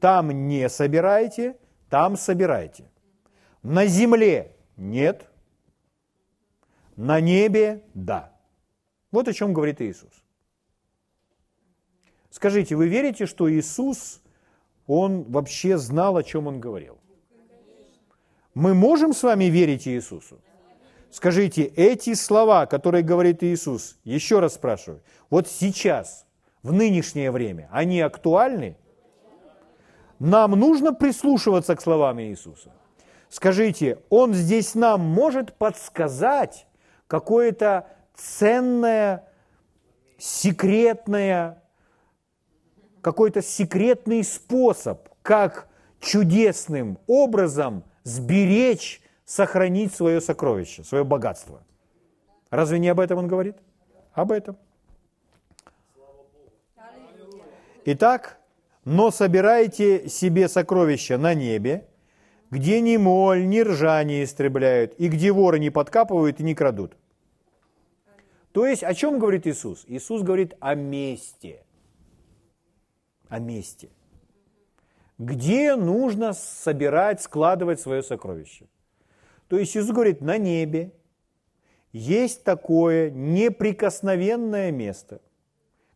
[0.00, 1.56] Там не собирайте,
[1.88, 2.84] там собирайте.
[3.62, 5.28] На земле нет,
[6.96, 8.32] на небе да.
[9.10, 10.12] Вот о чем говорит Иисус.
[12.30, 14.20] Скажите, вы верите, что Иисус
[14.88, 16.98] он вообще знал, о чем он говорил.
[18.54, 20.40] Мы можем с вами верить Иисусу?
[21.10, 26.26] Скажите, эти слова, которые говорит Иисус, еще раз спрашиваю, вот сейчас,
[26.62, 28.76] в нынешнее время, они актуальны?
[30.18, 32.72] Нам нужно прислушиваться к словам Иисуса.
[33.28, 36.66] Скажите, Он здесь нам может подсказать
[37.06, 39.28] какое-то ценное,
[40.18, 41.62] секретное
[43.00, 45.68] какой-то секретный способ, как
[46.00, 51.62] чудесным образом сберечь, сохранить свое сокровище, свое богатство.
[52.50, 53.56] Разве не об этом он говорит?
[54.12, 54.56] Об этом.
[57.84, 58.38] Итак,
[58.84, 61.86] но собирайте себе сокровища на небе,
[62.50, 66.96] где ни моль, ни ржа не истребляют, и где воры не подкапывают и не крадут.
[68.52, 69.84] То есть, о чем говорит Иисус?
[69.86, 71.62] Иисус говорит о месте–
[73.28, 73.90] о месте.
[75.18, 78.66] Где нужно собирать, складывать свое сокровище.
[79.48, 80.92] То есть Иисус говорит, на небе
[81.92, 85.20] есть такое неприкосновенное место,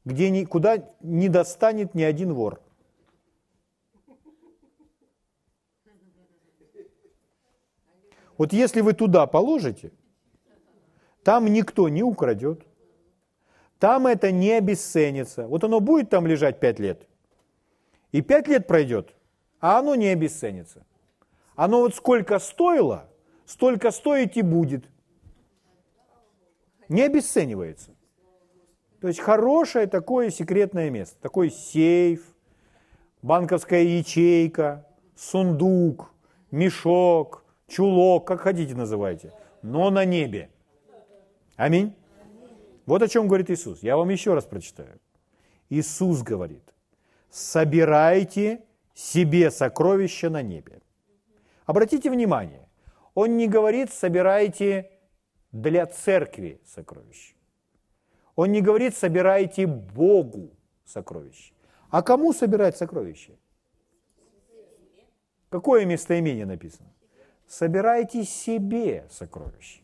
[0.04, 2.60] где никуда не достанет ни один вор.
[8.38, 9.92] Вот если вы туда положите,
[11.22, 12.66] там никто не украдет,
[13.78, 15.46] там это не обесценится.
[15.46, 17.06] Вот оно будет там лежать пять лет–
[18.12, 19.14] и пять лет пройдет,
[19.60, 20.86] а оно не обесценится.
[21.56, 23.10] Оно вот сколько стоило,
[23.46, 24.84] столько стоить и будет.
[26.88, 27.90] не обесценивается.
[29.00, 32.22] То есть хорошее такое секретное место, такой сейф,
[33.22, 36.12] банковская ячейка, сундук,
[36.50, 40.50] мешок, чулок, как хотите называйте, но на небе.
[41.56, 41.94] Аминь.
[42.86, 43.82] Вот о чем говорит Иисус.
[43.82, 45.00] Я вам еще раз прочитаю.
[45.70, 46.62] Иисус говорит,
[47.32, 48.62] собирайте
[48.94, 50.82] себе сокровища на небе.
[51.64, 52.68] Обратите внимание,
[53.14, 54.90] Он не говорит, собирайте
[55.50, 57.34] для церкви сокровища.
[58.36, 60.50] Он не говорит, собирайте Богу
[60.84, 61.54] сокровища.
[61.90, 63.32] А кому собирать сокровища?
[65.48, 66.92] Какое местоимение написано?
[67.46, 69.82] Собирайте себе сокровища.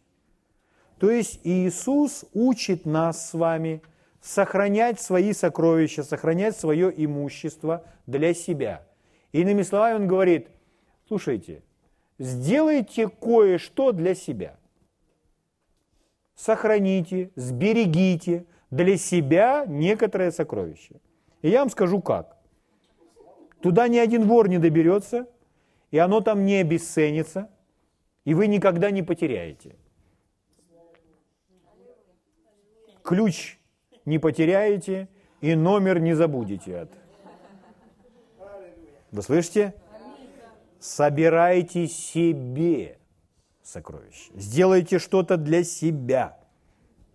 [0.98, 3.82] То есть Иисус учит нас с вами
[4.20, 8.86] сохранять свои сокровища, сохранять свое имущество для себя.
[9.32, 10.48] Иными словами, Он говорит,
[11.06, 11.62] слушайте,
[12.18, 14.56] сделайте кое-что для себя.
[16.34, 21.00] Сохраните, сберегите для себя некоторое сокровище.
[21.42, 22.36] И я вам скажу как.
[23.60, 25.26] Туда ни один вор не доберется,
[25.90, 27.50] и оно там не обесценится,
[28.24, 29.74] и вы никогда не потеряете.
[33.02, 33.57] Ключ
[34.08, 35.08] не потеряете,
[35.40, 36.90] и номер не забудете от.
[39.12, 39.74] Вы слышите?
[40.80, 42.98] Собирайте себе
[43.62, 44.32] сокровища.
[44.34, 46.38] Сделайте что-то для себя.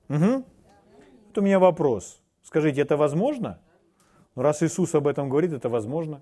[0.09, 0.43] Угу.
[1.27, 2.21] Вот у меня вопрос.
[2.43, 3.59] Скажите, это возможно?
[4.35, 6.21] Ну, раз Иисус об этом говорит, это возможно.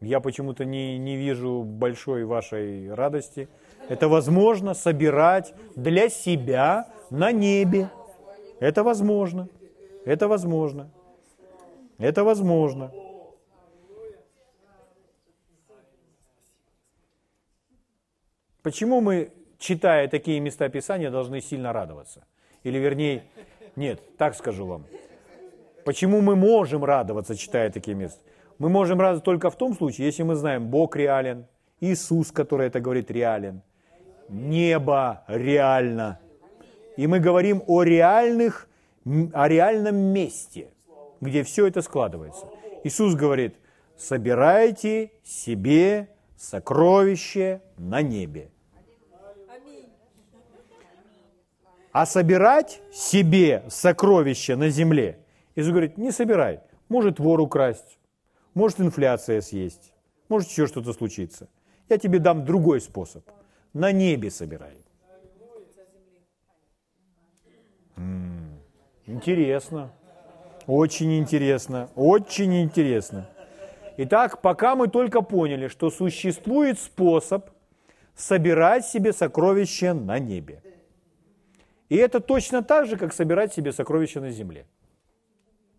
[0.00, 3.48] Я почему-то не, не вижу большой вашей радости.
[3.88, 7.90] Это возможно собирать для себя на небе.
[8.60, 9.48] Это возможно.
[10.04, 10.90] Это возможно.
[11.98, 12.90] Это возможно.
[18.62, 22.26] Почему мы, читая такие места Писания, должны сильно радоваться?
[22.64, 23.24] Или вернее,
[23.76, 24.84] нет, так скажу вам.
[25.84, 28.20] Почему мы можем радоваться, читая такие места?
[28.58, 31.46] Мы можем радоваться только в том случае, если мы знаем, Бог реален,
[31.80, 33.62] Иисус, который это говорит, реален,
[34.28, 36.18] небо реально.
[36.98, 38.68] И мы говорим о реальных,
[39.32, 40.72] о реальном месте,
[41.20, 42.48] где все это складывается.
[42.82, 43.54] Иисус говорит,
[43.96, 48.50] собирайте себе сокровище на небе.
[51.92, 55.20] А собирать себе сокровища на земле,
[55.54, 56.62] Иисус говорит, не собирай.
[56.88, 58.00] Может вор украсть,
[58.54, 59.92] может инфляция съесть,
[60.28, 61.48] может еще что-то случиться.
[61.88, 63.22] Я тебе дам другой способ.
[63.72, 64.74] На небе собирай.
[69.06, 69.92] Интересно.
[70.66, 71.88] Очень интересно.
[71.96, 73.28] Очень интересно.
[73.96, 77.50] Итак, пока мы только поняли, что существует способ
[78.14, 80.62] собирать себе сокровища на небе.
[81.88, 84.66] И это точно так же, как собирать себе сокровища на земле.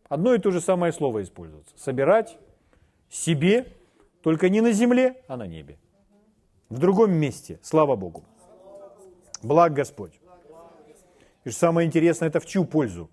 [0.08, 1.78] Одно и то же самое слово используется.
[1.78, 2.38] Собирать
[3.10, 3.72] себе,
[4.24, 5.78] только не на земле, а на небе.
[6.70, 8.24] В другом месте, слава Богу.
[9.44, 10.19] Благ Господь.
[11.50, 13.10] И самое интересное, это в чью пользу?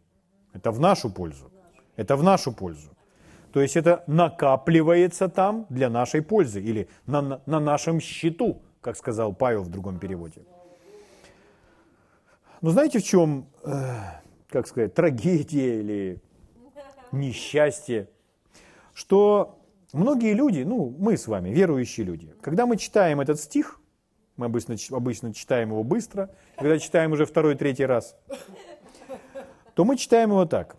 [0.52, 1.50] Это в нашу пользу.
[1.96, 2.90] Это в нашу пользу.
[3.52, 8.96] То есть это накапливается там для нашей пользы или на, на, на нашем счету, как
[8.96, 10.42] сказал Павел в другом переводе.
[12.60, 16.20] Но знаете, в чем, э, как сказать, трагедия или
[17.12, 18.10] несчастье?
[18.92, 19.58] Что
[19.94, 23.80] многие люди, ну, мы с вами, верующие люди, когда мы читаем этот стих,
[24.36, 28.16] мы обычно, обычно читаем его быстро, когда читаем уже второй, третий раз,
[29.74, 30.76] то мы читаем его так.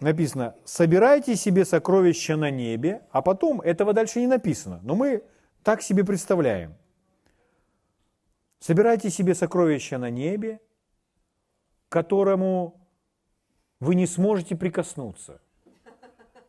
[0.00, 5.22] Написано, собирайте себе сокровища на небе, а потом, этого дальше не написано, но мы
[5.62, 6.74] так себе представляем.
[8.58, 10.60] Собирайте себе сокровища на небе,
[11.88, 12.80] которому
[13.80, 15.40] вы не сможете прикоснуться,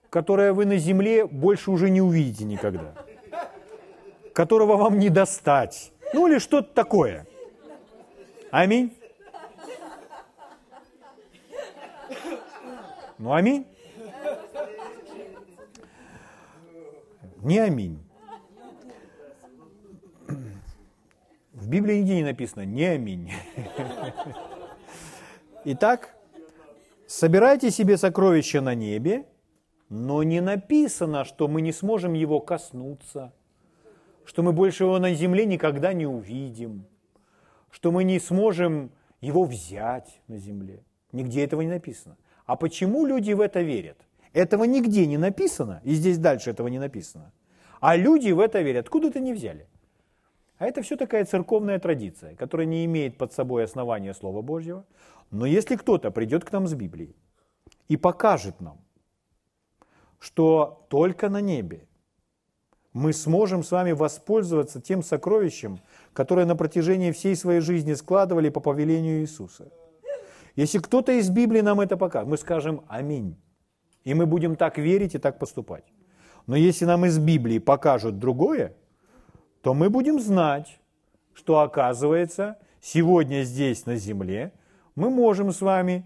[0.10, 2.94] которое вы на земле больше уже не увидите никогда,
[4.34, 7.28] которого вам не достать, ну или что-то такое.
[8.52, 8.98] Аминь.
[13.18, 13.66] Ну, аминь.
[17.42, 18.04] Не аминь.
[21.54, 23.32] В Библии нигде не написано «не аминь».
[25.66, 26.16] Итак,
[27.08, 29.26] собирайте себе сокровища на небе,
[29.90, 33.34] но не написано, что мы не сможем его коснуться,
[34.28, 36.86] что мы больше его на земле никогда не увидим,
[37.72, 40.84] что мы не сможем его взять на земле.
[41.14, 42.18] Нигде этого не написано.
[42.46, 43.98] А почему люди в это верят?
[44.34, 47.32] Этого нигде не написано, и здесь дальше этого не написано.
[47.80, 48.86] А люди в это верят.
[48.86, 49.66] Откуда это не взяли?
[50.58, 54.84] А это все такая церковная традиция, которая не имеет под собой основания Слова Божьего.
[55.32, 57.16] Но если кто-то придет к нам с Библией
[57.88, 58.78] и покажет нам,
[60.20, 61.87] что только на небе
[62.98, 65.80] мы сможем с вами воспользоваться тем сокровищем,
[66.14, 69.72] которое на протяжении всей своей жизни складывали по повелению Иисуса.
[70.56, 73.38] Если кто-то из Библии нам это покажет, мы скажем «Аминь».
[74.04, 75.84] И мы будем так верить и так поступать.
[76.48, 78.74] Но если нам из Библии покажут другое,
[79.62, 80.80] то мы будем знать,
[81.36, 84.54] что оказывается, сегодня здесь на земле
[84.96, 86.04] мы можем с вами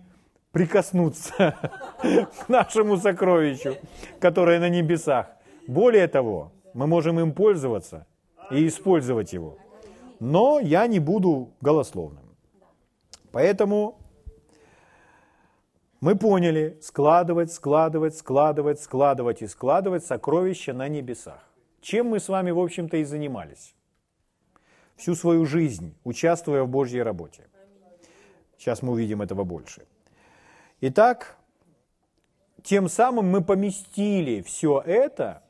[0.51, 1.56] прикоснуться
[2.01, 3.77] к нашему сокровищу,
[4.19, 5.27] которое на небесах.
[5.67, 8.06] Более того, мы можем им пользоваться
[8.50, 9.58] и использовать его.
[10.20, 12.36] Но я не буду голословным.
[13.32, 13.98] Поэтому
[16.00, 21.48] мы поняли, складывать, складывать, складывать, складывать и складывать сокровища на небесах.
[21.82, 23.76] Чем мы с вами, в общем-то, и занимались.
[24.96, 27.48] Всю свою жизнь, участвуя в Божьей работе.
[28.58, 29.88] Сейчас мы увидим этого больше.
[30.82, 31.38] Итак,
[32.64, 35.42] тем самым мы поместили все это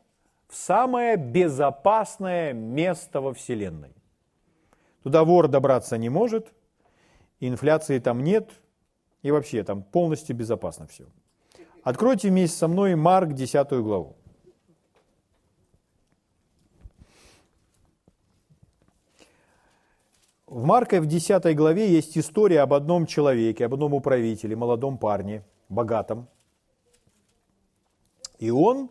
[0.51, 3.95] в самое безопасное место во Вселенной.
[5.01, 6.53] Туда вор добраться не может,
[7.39, 8.51] инфляции там нет,
[9.21, 11.05] и вообще там полностью безопасно все.
[11.83, 14.17] Откройте вместе со мной Марк 10 главу.
[20.47, 25.45] В Марка в 10 главе есть история об одном человеке, об одном управителе, молодом парне,
[25.69, 26.27] богатом.
[28.37, 28.89] И он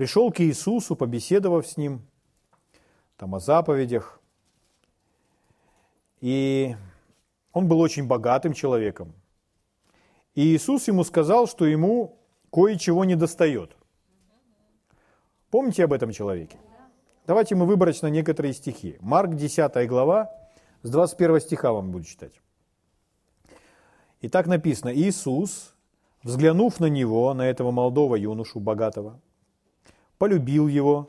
[0.00, 2.00] пришел к Иисусу, побеседовав с ним,
[3.18, 4.18] там о заповедях.
[6.22, 6.74] И
[7.52, 9.12] он был очень богатым человеком.
[10.34, 12.16] И Иисус ему сказал, что ему
[12.50, 13.76] кое-чего не достает.
[15.50, 16.56] Помните об этом человеке?
[17.26, 18.96] Давайте мы выборочно некоторые стихи.
[19.00, 20.34] Марк 10 глава,
[20.82, 22.40] с 21 стиха вам буду читать.
[24.22, 25.74] И так написано, Иисус,
[26.22, 29.20] взглянув на него, на этого молодого юношу, богатого,
[30.20, 31.08] полюбил его.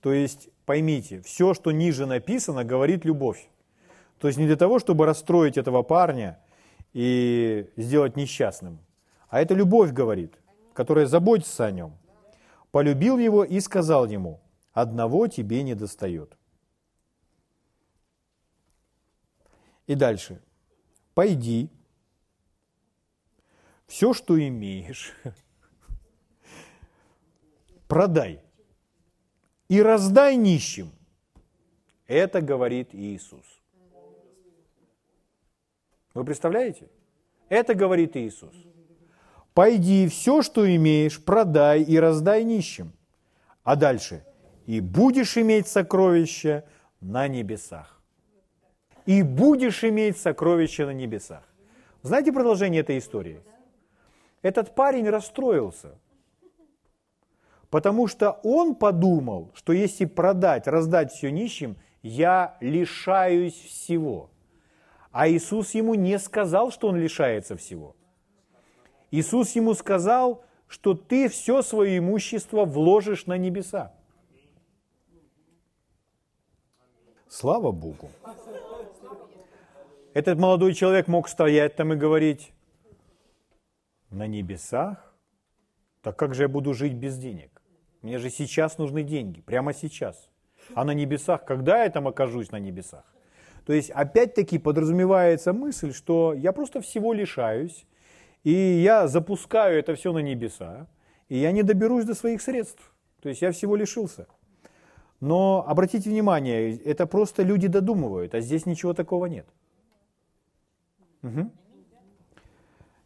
[0.00, 3.48] То есть, поймите, все, что ниже написано, говорит любовь.
[4.18, 6.40] То есть не для того, чтобы расстроить этого парня
[6.92, 8.80] и сделать несчастным,
[9.28, 10.34] а это любовь говорит,
[10.74, 11.96] которая заботится о нем.
[12.72, 14.40] Полюбил его и сказал ему,
[14.72, 16.36] одного тебе не достает.
[19.86, 20.42] И дальше.
[21.14, 21.70] Пойди,
[23.86, 25.14] все, что имеешь,
[27.90, 28.40] продай
[29.68, 30.90] и раздай нищим.
[32.06, 33.44] Это говорит Иисус.
[36.14, 36.88] Вы представляете?
[37.48, 38.54] Это говорит Иисус.
[39.54, 42.92] Пойди, все, что имеешь, продай и раздай нищим.
[43.64, 44.24] А дальше.
[44.66, 46.64] И будешь иметь сокровища
[47.00, 48.00] на небесах.
[49.06, 51.42] И будешь иметь сокровища на небесах.
[52.02, 53.40] Знаете продолжение этой истории?
[54.42, 55.98] Этот парень расстроился,
[57.70, 64.30] потому что он подумал, что если продать, раздать все нищим, я лишаюсь всего–
[65.12, 67.96] а Иисус ему не сказал, что он лишается всего.
[69.10, 73.92] Иисус ему сказал, что ты все свое имущество вложишь на небеса.
[77.28, 78.10] Слава Богу.
[80.14, 82.52] Этот молодой человек мог стоять там и говорить,
[84.10, 85.14] на небесах?
[86.02, 87.59] Так как же я буду жить без денег?
[88.02, 90.30] Мне же сейчас нужны деньги, прямо сейчас.
[90.74, 93.04] А на небесах, когда я там окажусь на небесах?
[93.66, 97.86] То есть опять-таки подразумевается мысль, что я просто всего лишаюсь,
[98.42, 100.86] и я запускаю это все на небеса,
[101.28, 102.92] и я не доберусь до своих средств.
[103.20, 104.26] То есть я всего лишился.
[105.20, 109.46] Но обратите внимание, это просто люди додумывают, а здесь ничего такого нет.
[111.22, 111.50] Угу.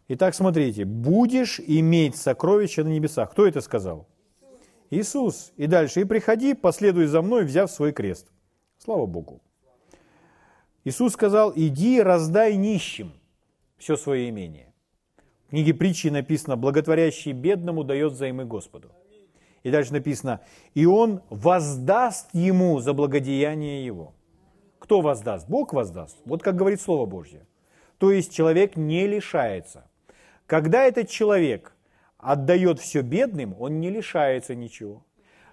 [0.09, 3.33] Итак, смотрите, будешь иметь сокровища на небесах.
[3.33, 4.07] Кто это сказал?
[4.95, 5.53] Иисус.
[5.57, 8.29] И дальше, и приходи, последуй за мной, взяв свой крест.
[8.79, 9.41] Слава Богу.
[10.85, 13.13] Иисус сказал, иди раздай нищим
[13.79, 14.73] все свое имение.
[15.47, 18.93] В книге притчи написано, благотворящий бедному дает взаймы Господу.
[19.63, 20.41] И дальше написано,
[20.75, 24.15] и он воздаст ему за благодеяние его.
[24.79, 25.49] Кто воздаст?
[25.49, 26.17] Бог воздаст.
[26.27, 27.47] Вот как говорит Слово Божье.
[27.99, 29.89] То есть человек не лишается.
[30.47, 31.74] Когда этот человек
[32.25, 35.05] отдает все бедным, он не лишается ничего.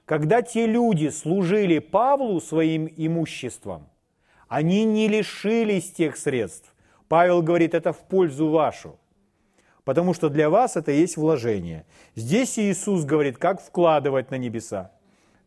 [0.06, 3.90] Когда те люди служили Павлу своим имуществом,
[4.48, 6.74] они не лишились тех средств.
[7.08, 8.98] Павел говорит, это в пользу вашу.
[9.84, 11.86] Потому что для вас это есть вложение.
[12.16, 14.92] Здесь Иисус говорит, как вкладывать на небеса.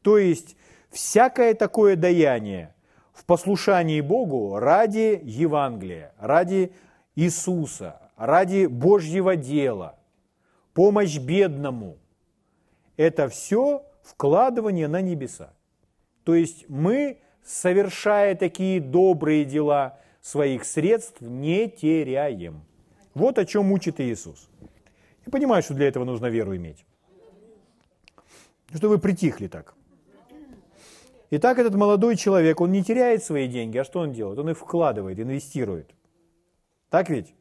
[0.02, 0.56] То есть
[0.90, 2.74] всякое такое даяние,
[3.14, 6.72] в послушании Богу ради Евангелия, ради
[7.14, 9.98] Иисуса, ради Божьего дела,
[10.74, 11.96] помощь бедному.
[12.96, 15.54] Это все вкладывание на небеса.
[16.24, 22.64] То есть мы, совершая такие добрые дела, своих средств не теряем.
[23.14, 24.48] Вот о чем учит Иисус.
[25.26, 26.84] Я понимаю, что для этого нужно веру иметь.
[28.74, 29.74] Что вы притихли так.
[31.30, 34.38] Итак, этот молодой человек, он не теряет свои деньги, а что он делает?
[34.38, 35.94] Он их вкладывает, инвестирует.
[36.90, 37.34] Так ведь?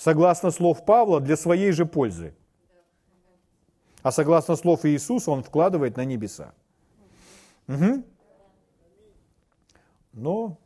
[0.00, 2.34] Согласно слов Павла, для своей же пользы.
[4.02, 6.54] А согласно слов Иисуса, он вкладывает на небеса.
[7.68, 8.02] Угу.
[10.14, 10.56] Но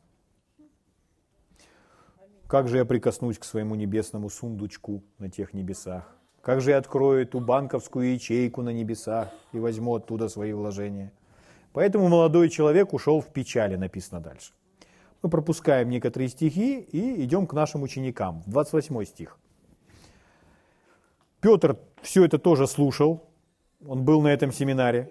[2.47, 6.16] как же я прикоснусь к своему небесному сундучку на тех небесах?
[6.41, 11.11] Как же я открою эту банковскую ячейку на небесах и возьму оттуда свои вложения?
[11.72, 14.53] Поэтому молодой человек ушел в печали, написано дальше.
[15.25, 18.43] Мы пропускаем некоторые стихи и идем к нашим ученикам.
[18.45, 19.39] 28 стих.
[21.41, 23.25] Петр все это тоже слушал,
[23.87, 25.11] он был на этом семинаре.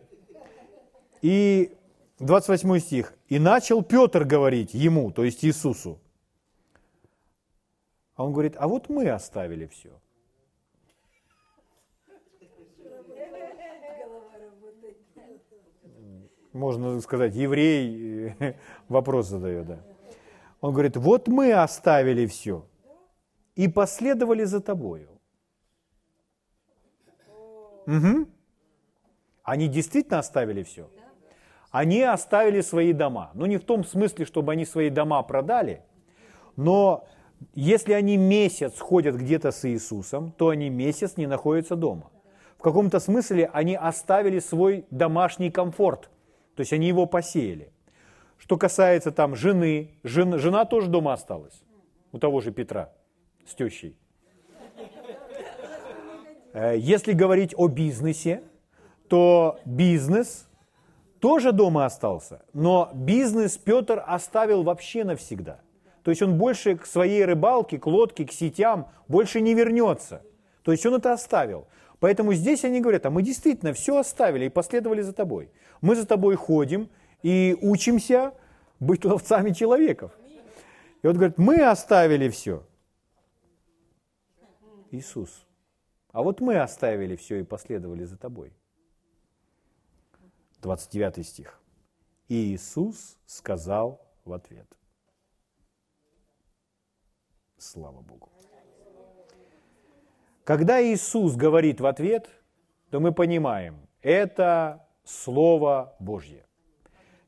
[1.24, 1.76] И
[2.20, 3.16] 28 стих.
[3.28, 6.00] «И начал Петр говорить ему, то есть Иисусу».
[8.16, 10.00] А он говорит, а вот мы оставили все.
[16.52, 18.36] Можно сказать, еврей
[18.88, 19.93] вопрос задает, да.
[20.64, 22.66] Он говорит, вот мы оставили все
[23.54, 25.10] и последовали за тобою.
[27.86, 28.30] Угу.
[29.44, 30.90] Они действительно оставили все.
[31.70, 33.32] Они оставили свои дома.
[33.34, 35.82] Ну, не в том смысле, чтобы они свои дома продали,
[36.56, 37.10] но
[37.54, 42.10] если они месяц ходят где-то с Иисусом, то они месяц не находятся дома.
[42.58, 46.10] В каком-то смысле они оставили свой домашний комфорт,
[46.56, 47.73] то есть они его посеяли.
[48.44, 51.64] Что касается там жены, жен, жена тоже дома осталась,
[52.12, 52.92] у того же Петра
[53.48, 53.96] с тещей.
[56.52, 58.44] Э, если говорить о бизнесе,
[59.08, 60.50] то бизнес
[61.22, 65.62] тоже дома остался, но бизнес Петр оставил вообще навсегда.
[66.04, 70.22] То есть он больше к своей рыбалке, к лодке, к сетям больше не вернется.
[70.64, 71.68] То есть он это оставил.
[72.02, 75.50] Поэтому здесь они говорят, а мы действительно все оставили и последовали за тобой.
[75.80, 76.90] Мы за тобой ходим,
[77.24, 78.34] и учимся
[78.80, 80.12] быть ловцами человеков.
[81.02, 82.64] И вот говорит, мы оставили все.
[84.92, 85.46] Иисус.
[86.12, 88.54] А вот мы оставили все и последовали за тобой.
[90.62, 91.60] 29 стих.
[92.28, 94.68] И Иисус сказал в ответ.
[97.58, 98.30] Слава Богу.
[100.44, 102.30] Когда Иисус говорит в ответ,
[102.90, 106.46] то мы понимаем, это Слово Божье.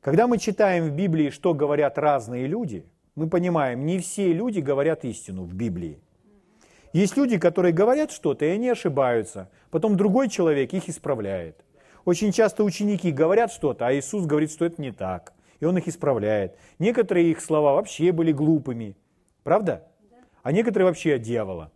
[0.06, 2.86] Когда мы читаем в Библии, что говорят разные люди,
[3.16, 5.98] мы понимаем, не все люди говорят истину в Библии.
[6.92, 9.50] Есть люди, которые говорят что-то, и они ошибаются.
[9.72, 11.64] Потом другой человек их исправляет.
[12.04, 15.32] Очень часто ученики говорят что-то, а Иисус говорит, что это не так.
[15.58, 16.56] И Он их исправляет.
[16.78, 18.96] Некоторые их слова вообще были глупыми.
[19.42, 19.88] Правда?
[20.44, 21.72] А некоторые вообще от дьявола.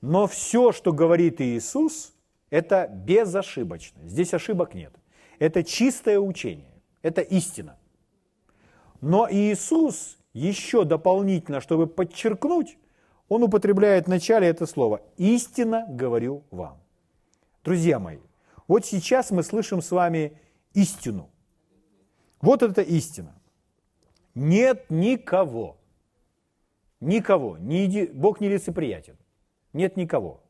[0.00, 2.14] Но все, что говорит Иисус,
[2.50, 4.00] это безошибочно.
[4.08, 4.92] Здесь ошибок нет.
[5.38, 6.72] Это чистое учение,
[7.02, 7.76] это истина.
[9.00, 12.78] Но Иисус еще дополнительно, чтобы подчеркнуть,
[13.28, 16.78] он употребляет в начале это слово «истина говорю вам».
[17.64, 18.18] Друзья мои,
[18.68, 20.38] вот сейчас мы слышим с вами
[20.74, 21.30] истину.
[22.40, 23.34] Вот это истина.
[24.34, 25.78] Нет никого,
[27.00, 29.16] никого, ни, Бог не лицеприятен.
[29.72, 30.42] Нет никого.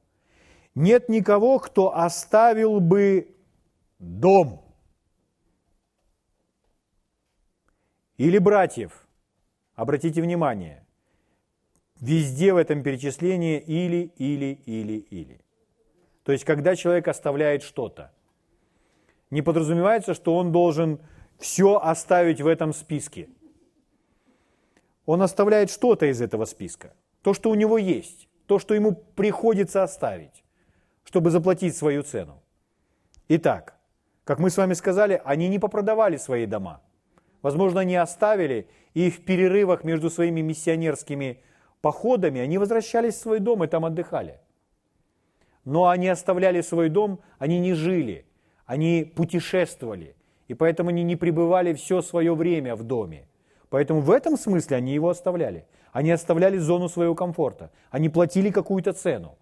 [0.74, 3.36] Нет никого, кто оставил бы
[3.98, 4.63] дом,
[8.16, 9.06] Или братьев.
[9.74, 10.86] Обратите внимание,
[12.00, 15.40] везде в этом перечислении или, или, или, или.
[16.22, 18.12] То есть, когда человек оставляет что-то,
[19.30, 21.00] не подразумевается, что он должен
[21.38, 23.28] все оставить в этом списке.
[25.06, 26.94] Он оставляет что-то из этого списка.
[27.22, 28.28] То, что у него есть.
[28.46, 30.44] То, что ему приходится оставить,
[31.02, 32.42] чтобы заплатить свою цену.
[33.28, 33.74] Итак,
[34.22, 36.80] как мы с вами сказали, они не попродавали свои дома–
[37.44, 41.40] Возможно, они оставили, и в перерывах между своими миссионерскими
[41.82, 44.40] походами они возвращались в свой дом и там отдыхали.
[45.66, 48.24] Но они оставляли свой дом, они не жили,
[48.64, 50.16] они путешествовали,
[50.48, 53.28] и поэтому они не пребывали все свое время в доме.
[53.68, 55.66] Поэтому в этом смысле они его оставляли.
[55.92, 59.36] Они оставляли зону своего комфорта, они платили какую-то цену.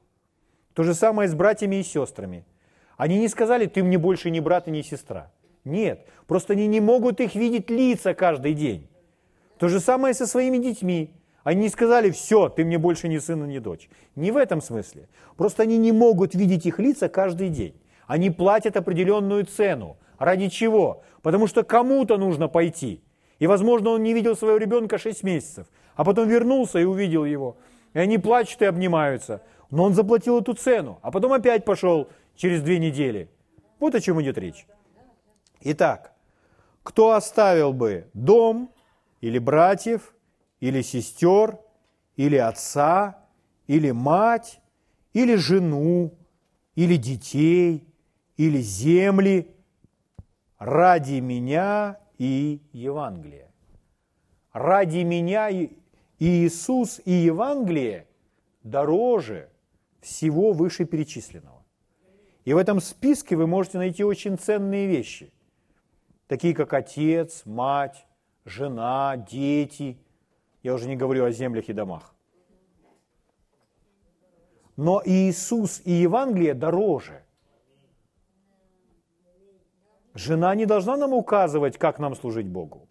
[0.74, 2.44] То же самое с братьями и сестрами.
[2.96, 5.30] Они не сказали, ты мне больше не брат и не сестра.
[5.64, 8.88] Нет, просто они не могут их видеть лица каждый день.
[9.58, 11.14] То же самое со своими детьми.
[11.44, 13.88] Они не сказали, все, ты мне больше не сын и не дочь.
[14.16, 15.08] Не в этом смысле.
[15.36, 17.74] Просто они не могут видеть их лица каждый день.
[18.06, 19.96] Они платят определенную цену.
[20.18, 21.02] Ради чего?
[21.22, 23.02] Потому что кому-то нужно пойти.
[23.38, 27.56] И, возможно, он не видел своего ребенка 6 месяцев, а потом вернулся и увидел его.
[27.92, 29.42] И они плачут и обнимаются.
[29.70, 33.28] Но он заплатил эту цену, а потом опять пошел через две недели.
[33.80, 34.66] Вот о чем идет речь.
[35.64, 36.12] Итак,
[36.82, 38.72] кто оставил бы дом
[39.20, 40.14] или братьев,
[40.60, 41.58] или сестер,
[42.16, 43.18] или отца,
[43.68, 44.60] или мать,
[45.12, 46.14] или жену,
[46.74, 47.86] или детей,
[48.36, 49.54] или земли
[50.58, 53.50] ради меня и Евангелия.
[54.52, 55.70] Ради меня и
[56.18, 58.06] Иисус и Евангелие
[58.64, 59.48] дороже
[60.00, 61.62] всего вышеперечисленного.
[62.44, 65.31] И в этом списке вы можете найти очень ценные вещи,
[66.26, 68.06] такие как отец, мать,
[68.44, 69.98] жена, дети.
[70.62, 72.14] Я уже не говорю о землях и домах.
[74.76, 77.22] Но Иисус и Евангелие дороже.
[80.14, 82.88] Жена не должна нам указывать, как нам служить Богу.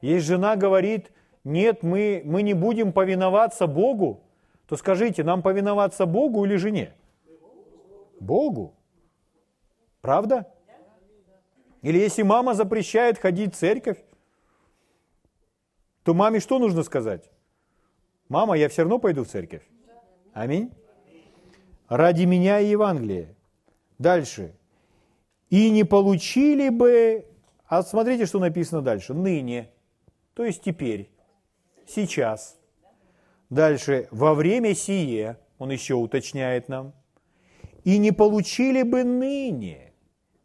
[0.00, 1.12] Есть жена говорит,
[1.44, 4.20] нет, мы, мы не будем повиноваться Богу,
[4.66, 6.92] то скажите, нам повиноваться Богу или жене?
[8.20, 8.74] Богу.
[10.00, 10.53] Правда?
[11.84, 13.98] Или если мама запрещает ходить в церковь,
[16.02, 17.30] то маме что нужно сказать?
[18.30, 19.62] Мама, я все равно пойду в церковь.
[20.32, 20.72] Аминь.
[21.88, 23.34] Ради меня и Евангелия.
[23.98, 24.54] Дальше.
[25.50, 27.26] И не получили бы,
[27.66, 29.70] а смотрите, что написано дальше, ныне,
[30.32, 31.10] то есть теперь,
[31.86, 32.56] сейчас.
[33.50, 36.94] Дальше, во время сие, он еще уточняет нам,
[37.84, 39.92] и не получили бы ныне,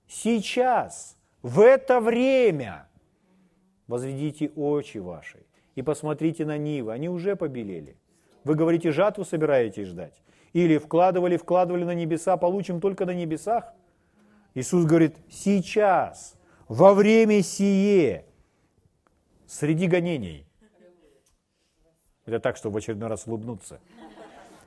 [0.06, 2.88] сейчас, в это время,
[3.88, 7.96] возведите очи ваши и посмотрите на нивы, они уже побелели.
[8.44, 10.22] Вы говорите, жатву собираетесь ждать?
[10.54, 13.74] Или вкладывали, вкладывали на небеса, получим только на небесах?
[14.56, 16.36] Иисус говорит, сейчас,
[16.68, 18.26] во время сие,
[19.46, 20.46] среди гонений.
[22.26, 23.80] Это так, чтобы в очередной раз улыбнуться.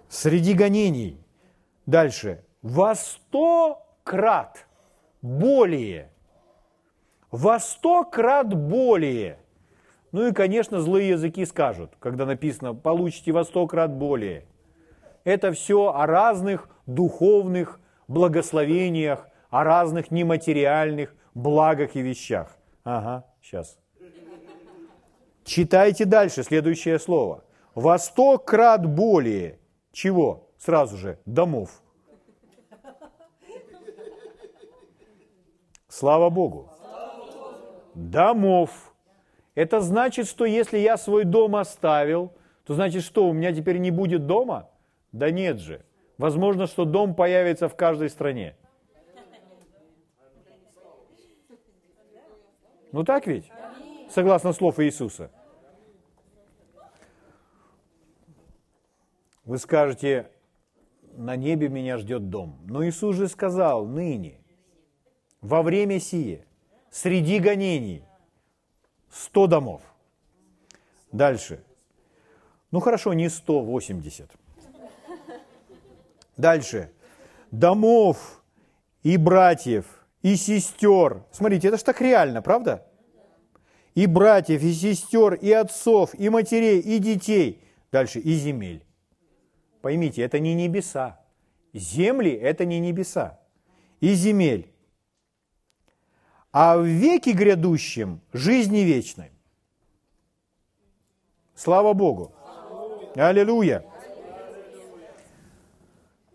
[0.09, 1.19] Среди гонений.
[1.87, 2.45] Дальше.
[2.61, 4.67] Во сто крат
[5.21, 6.12] более
[7.33, 9.39] во сто крат более.
[10.13, 14.45] Ну и, конечно, злые языки скажут, когда написано «получите во сто крат более».
[15.25, 22.55] Это все о разных духовных благословениях, о разных нематериальных благах и вещах.
[22.85, 23.79] Ага, сейчас.
[25.45, 27.45] Читайте дальше следующее слово.
[27.75, 29.59] Во сто крат более.
[29.93, 30.51] Чего?
[30.59, 31.83] Сразу же, домов.
[35.89, 36.72] Слава Богу
[37.95, 38.95] домов.
[39.55, 42.33] Это значит, что если я свой дом оставил,
[42.65, 44.71] то значит что, у меня теперь не будет дома?
[45.13, 45.85] Да нет же.
[46.17, 48.57] Возможно, что дом появится в каждой стране.
[52.93, 53.51] Ну так ведь?
[54.11, 55.31] Согласно слов Иисуса.
[59.45, 60.31] Вы скажете,
[61.17, 62.59] на небе меня ждет дом.
[62.65, 64.41] Но Иисус же сказал, ныне,
[65.41, 66.47] во время сие–
[66.93, 68.05] среди гонений
[69.11, 69.83] 100 домов.
[71.11, 71.65] Дальше.
[72.71, 74.31] Ну хорошо, не 180.
[76.37, 76.93] Дальше.
[77.51, 78.43] Домов
[79.03, 79.85] и братьев,
[80.23, 81.25] и сестер.
[81.33, 82.87] Смотрите, это же так реально, правда?
[83.95, 87.61] И братьев, и сестер, и отцов, и матерей, и детей.
[87.91, 88.87] Дальше, и земель.
[89.83, 91.21] Поймите, это не небеса.
[91.75, 93.41] Земли– это не небеса.
[94.01, 94.72] И земель
[96.53, 99.31] а в веке грядущем жизни вечной.
[101.55, 102.33] Слава Богу!
[103.15, 103.85] Аллилуйя!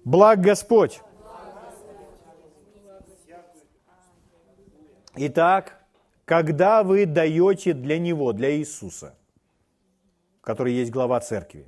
[0.03, 1.01] Благ Господь!
[5.15, 5.83] Итак,
[6.25, 9.15] когда вы даете для Него, для Иисуса,
[10.41, 11.67] который есть глава церкви,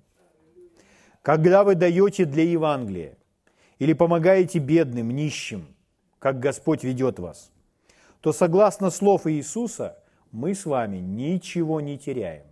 [1.22, 3.18] когда вы даете для Евангелия
[3.78, 5.68] или помогаете бедным, нищим,
[6.20, 7.52] как Господь ведет вас–
[8.22, 9.98] то согласно слов Иисуса
[10.32, 12.46] мы с вами ничего не теряем,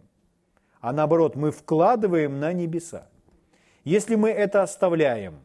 [0.79, 3.07] а наоборот мы вкладываем на небеса.
[3.83, 5.39] Если мы это оставляем,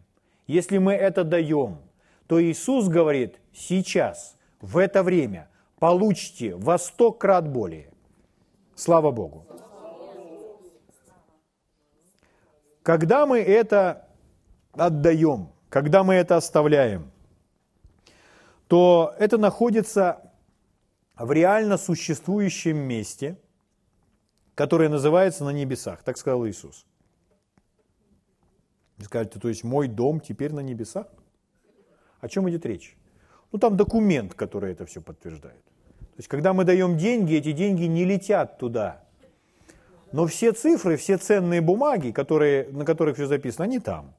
[0.46, 1.78] если мы это даем,
[2.26, 5.48] то Иисус говорит сейчас, в это время,
[5.78, 7.90] получите во сто крат более.
[8.74, 9.46] Слава Богу.
[12.82, 14.08] Когда мы это
[14.72, 17.12] отдаем, когда мы это оставляем,
[18.72, 20.32] то это находится
[21.14, 23.36] в реально существующем месте,
[24.54, 26.02] которое называется на небесах.
[26.02, 26.86] Так сказал Иисус.
[28.96, 31.06] Вы скажете, то есть мой дом теперь на небесах?
[32.20, 32.96] О чем идет речь?
[33.52, 35.62] Ну, там документ, который это все подтверждает.
[35.64, 39.04] То есть, когда мы даем деньги, эти деньги не летят туда.
[40.12, 44.14] Но все цифры, все ценные бумаги, которые, на которых все записано, они там.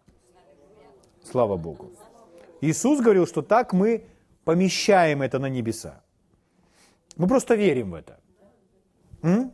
[1.23, 1.89] Слава Богу.
[2.61, 4.03] Иисус говорил, что так мы
[4.43, 6.01] помещаем это на небеса.
[7.17, 8.19] Мы просто верим в это.
[9.21, 9.51] М?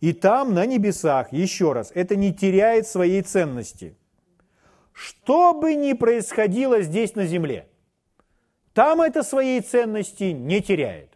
[0.00, 3.96] И там, на небесах, еще раз, это не теряет своей ценности.
[4.92, 7.68] Что бы ни происходило здесь на земле,
[8.74, 11.10] там это своей ценности не теряет.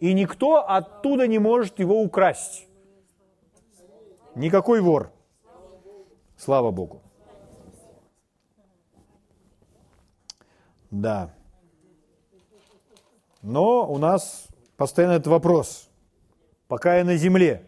[0.00, 2.66] И никто оттуда не может его украсть.
[4.34, 5.10] Никакой вор.
[6.36, 6.99] Слава Богу.
[10.90, 11.34] Да.
[13.42, 15.88] Но у нас постоянно этот вопрос.
[16.68, 17.66] Пока я на земле,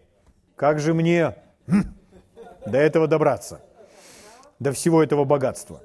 [0.57, 1.83] как же мне хм,
[2.67, 3.61] до этого добраться?
[4.59, 5.83] До всего этого богатства.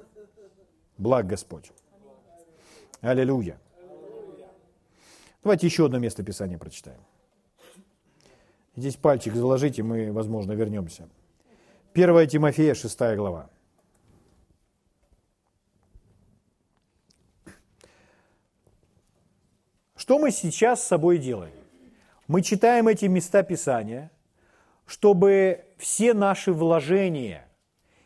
[0.98, 1.72] Благ Господь.
[3.00, 3.58] Аллилуйя.
[5.42, 7.00] Давайте еще одно место Писания прочитаем.
[8.76, 11.08] Здесь пальчик заложите, мы, возможно, вернемся.
[11.94, 13.50] 1 Тимофея, 6 глава.
[20.08, 21.52] Что мы сейчас с собой делаем?
[22.28, 24.10] Мы читаем эти места Писания,
[24.86, 27.46] чтобы все наши вложения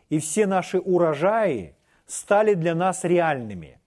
[0.09, 1.77] и все наши урожаи
[2.09, 3.79] стали для нас реальными.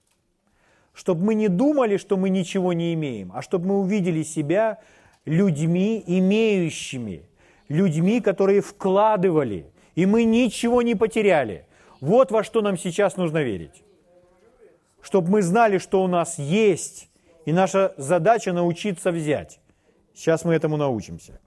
[0.94, 4.80] Чтобы мы не думали, что мы ничего не имеем, а чтобы мы увидели себя
[5.26, 7.28] людьми, имеющими,
[7.68, 11.66] людьми, которые вкладывали, и мы ничего не потеряли.
[12.00, 13.84] Вот во что нам сейчас нужно верить.
[15.02, 17.10] Чтобы мы знали, что у нас есть,
[17.46, 19.60] и наша задача научиться взять.
[20.14, 21.40] Сейчас мы этому научимся.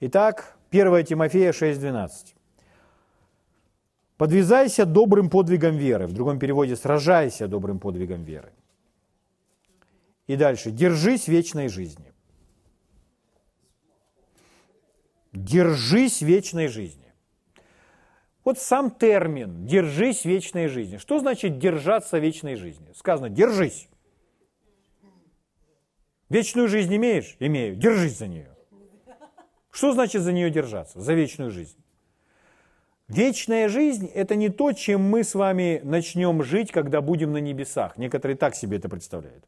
[0.00, 2.34] Итак, 1 Тимофея 6.12.
[4.16, 6.06] «Подвязайся добрым подвигом веры».
[6.06, 8.52] В другом переводе «сражайся добрым подвигом веры».
[10.26, 10.70] И дальше.
[10.70, 12.12] «Держись вечной жизни».
[15.32, 17.12] Держись вечной жизни.
[18.44, 20.96] Вот сам термин «держись вечной жизни».
[20.98, 22.92] Что значит держаться вечной жизни?
[22.94, 23.88] Сказано «держись».
[26.34, 27.36] Вечную жизнь имеешь?
[27.38, 27.76] Имею.
[27.76, 28.48] Держись за нее.
[29.70, 31.00] Что значит за нее держаться?
[31.00, 31.76] За вечную жизнь.
[33.06, 37.96] Вечная жизнь– это не то, чем мы с вами начнем жить, когда будем на небесах.
[37.96, 39.44] Некоторые так себе это представляют.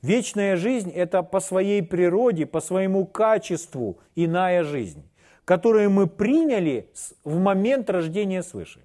[0.00, 5.02] Вечная жизнь– это по своей природе, по своему качеству иная жизнь,
[5.44, 6.88] которую мы приняли
[7.24, 8.80] в момент рождения свыше.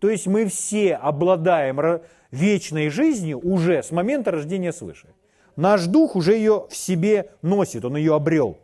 [0.00, 2.00] То есть мы все обладаем
[2.32, 5.06] вечной жизнью уже с момента рождения свыше.
[5.60, 8.56] Наш дух уже ее в себе носит, он ее обрел.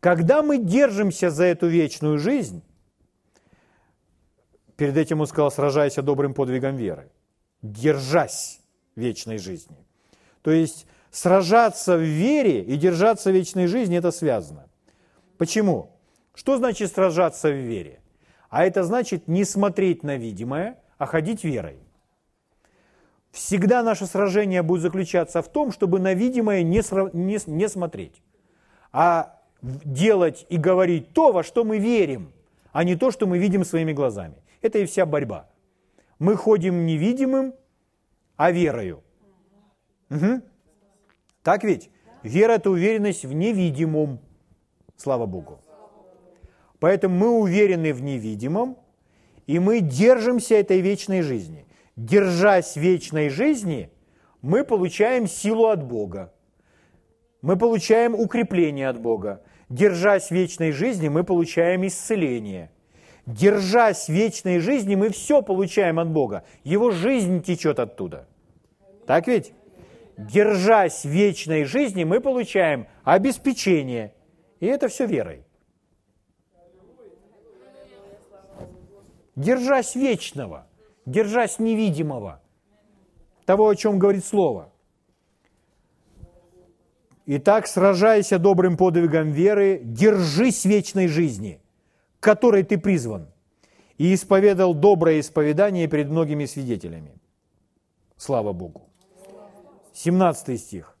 [0.00, 2.60] Когда мы держимся за эту вечную жизнь,
[4.74, 7.08] перед этим он сказал, сражайся добрым подвигом веры,
[7.62, 8.58] держась
[8.96, 9.76] вечной жизни.
[10.42, 14.66] То есть сражаться в вере и держаться в вечной жизни– это связано.
[15.38, 15.92] Почему?
[16.34, 18.00] Что значит сражаться в вере?
[18.50, 21.78] А это значит не смотреть на видимое, а ходить верой.
[23.32, 26.82] Всегда наше сражение будет заключаться в том, чтобы на видимое не,
[27.16, 28.22] не, не смотреть,
[28.92, 32.30] а делать и говорить то, во что мы верим,
[32.72, 34.34] а не то, что мы видим своими глазами.
[34.60, 35.48] Это и вся борьба.
[36.18, 37.54] Мы ходим невидимым,
[38.36, 39.02] а верою.
[40.10, 40.42] Угу.
[41.42, 41.90] Так ведь?
[42.22, 44.20] Вера– это уверенность в невидимом.
[44.96, 45.58] Слава Богу.
[46.78, 48.76] Поэтому мы уверены в невидимом,
[49.46, 51.66] и мы держимся этой вечной жизни
[51.96, 53.90] держась вечной жизни,
[54.40, 56.32] мы получаем силу от Бога.
[57.42, 59.42] Мы получаем укрепление от Бога.
[59.68, 62.70] Держась вечной жизни, мы получаем исцеление.
[63.26, 66.44] Держась вечной жизни, мы все получаем от Бога.
[66.64, 68.26] Его жизнь течет оттуда.
[69.06, 69.52] Так ведь?
[70.16, 74.12] Держась вечной жизни, мы получаем обеспечение.
[74.60, 75.44] И это все верой.
[79.34, 80.66] Держась вечного–
[81.06, 82.40] держась невидимого,
[83.44, 84.70] того, о чем говорит Слово.
[87.26, 91.60] Итак, сражайся добрым подвигом веры, держись вечной жизни,
[92.18, 93.28] к которой ты призван,
[93.96, 97.14] и исповедал доброе исповедание перед многими свидетелями.
[98.16, 98.82] Слава Богу.
[99.94, 100.96] 17 стих.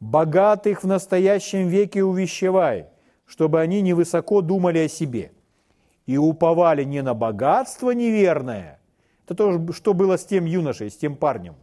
[0.00, 2.86] «Богатых в настоящем веке увещевай,
[3.26, 5.32] чтобы они невысоко думали о себе
[6.06, 8.77] и уповали не на богатство неверное,
[9.28, 11.54] это то, что было с тем юношей, с тем парнем.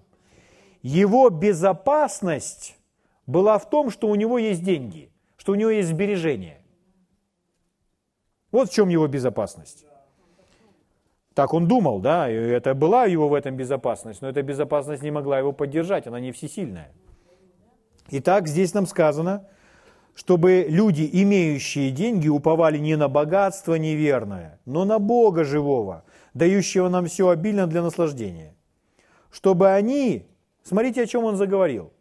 [0.83, 2.77] Его безопасность
[3.25, 6.61] была в том, что у него есть деньги, что у него есть сбережения.
[8.51, 9.85] Вот в чем его безопасность.
[11.33, 15.11] Так он думал, да, и это была его в этом безопасность, но эта безопасность не
[15.11, 16.91] могла его поддержать, она не всесильная.
[18.11, 19.49] Итак, здесь нам сказано,
[20.13, 26.05] чтобы люди, имеющие деньги, уповали не на богатство неверное, но на Бога живого,
[26.35, 28.53] дающего нам все обильно для наслаждения.
[29.31, 30.27] Чтобы они,
[30.61, 31.91] смотрите, о чем он заговорил,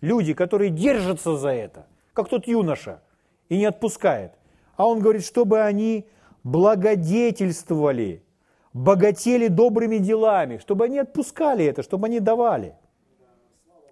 [0.00, 3.02] люди, которые держатся за это, как тот юноша,
[3.48, 4.32] и не отпускает,
[4.76, 6.08] а он говорит, чтобы они
[6.42, 8.24] благодетельствовали,
[8.72, 12.74] богатели добрыми делами, чтобы они отпускали это, чтобы они давали.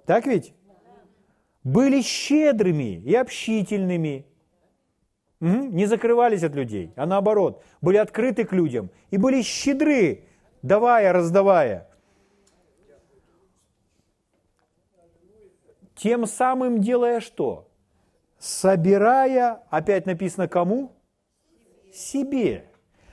[0.07, 0.55] Так ведь?
[1.63, 4.25] Были щедрыми и общительными,
[5.41, 10.25] не закрывались от людей, а наоборот, были открыты к людям и были щедры,
[10.63, 11.89] давая, раздавая.
[15.95, 17.69] Тем самым делая что?
[18.39, 20.93] собирая, опять написано кому?
[21.93, 22.65] Себе.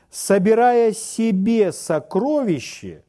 [0.10, 3.04] Собирая себе сокровище,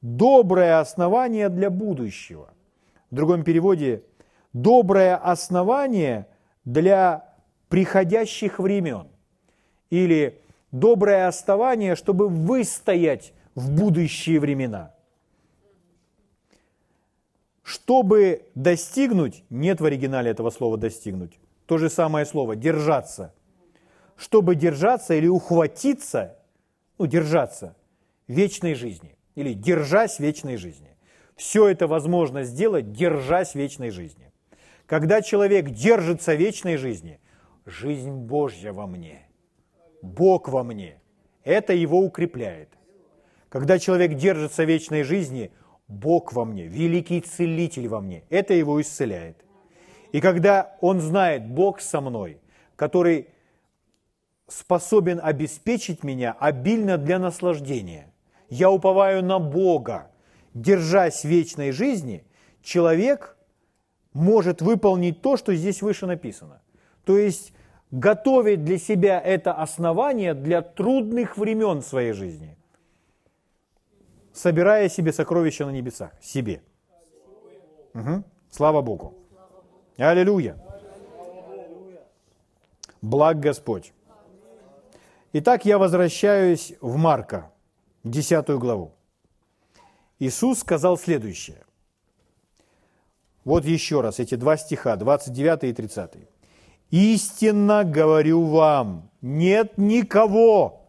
[0.00, 2.52] доброе основание для будущего.
[3.10, 4.02] В другом переводе,
[4.52, 6.26] доброе основание
[6.64, 7.27] для
[7.68, 9.08] приходящих времен.
[9.90, 10.40] Или
[10.70, 14.94] доброе основание, чтобы выстоять в будущие времена.
[17.62, 23.34] Чтобы достигнуть, нет в оригинале этого слова достигнуть, то же самое слово «держаться».
[24.16, 26.36] Чтобы держаться или ухватиться,
[26.98, 27.76] ну, держаться
[28.26, 30.96] вечной жизни, или держась вечной жизни.
[31.36, 34.32] Все это возможно сделать, держась вечной жизни.
[34.86, 37.20] Когда человек держится вечной жизни,
[37.68, 39.28] жизнь Божья во мне,
[40.02, 41.00] Бог во мне,
[41.44, 42.70] это его укрепляет.
[43.48, 45.52] Когда человек держится вечной жизни,
[45.86, 49.44] Бог во мне, великий целитель во мне, это его исцеляет.
[50.12, 52.40] И когда он знает, Бог со мной,
[52.76, 53.28] который
[54.46, 58.12] способен обеспечить меня обильно для наслаждения,
[58.48, 60.10] я уповаю на Бога,
[60.54, 62.24] держась вечной жизни,
[62.62, 63.36] человек
[64.14, 66.62] может выполнить то, что здесь выше написано.
[67.04, 67.52] То есть
[67.90, 72.56] готовить для себя это основание для трудных времен своей жизни,
[74.32, 76.62] собирая себе сокровища на небесах, себе.
[77.94, 78.22] Угу.
[78.50, 79.14] Слава Богу.
[79.96, 80.56] Аллилуйя.
[83.00, 83.92] Благ Господь.
[85.32, 87.50] Итак, я возвращаюсь в Марка,
[88.04, 88.92] 10 главу.
[90.18, 91.62] Иисус сказал следующее.
[93.44, 96.28] Вот еще раз эти два стиха, 29 и 30.
[96.90, 100.88] «Истинно говорю вам, нет никого,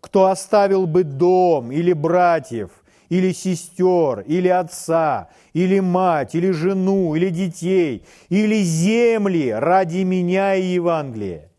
[0.00, 2.70] кто оставил бы дом или братьев,
[3.08, 10.62] или сестер, или отца, или мать, или жену, или детей, или земли ради меня и
[10.62, 11.50] Евангелия,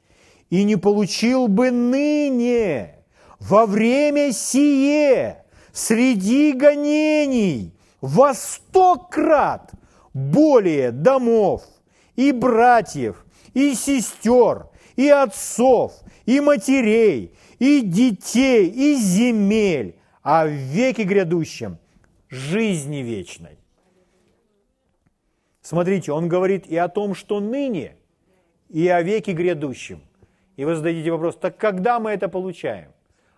[0.49, 2.95] и не получил бы ныне
[3.39, 9.71] во время сие среди гонений во сто крат
[10.13, 11.63] более домов
[12.15, 15.93] и братьев, и сестер, и отцов,
[16.26, 21.78] и матерей, и детей, и земель, а в веке грядущем
[22.30, 23.58] жизни вечной.
[25.62, 27.95] Смотрите, он говорит и о том, что ныне,
[28.70, 30.01] и о веке грядущем.
[30.58, 32.91] И вы зададите вопрос, так когда мы это получаем?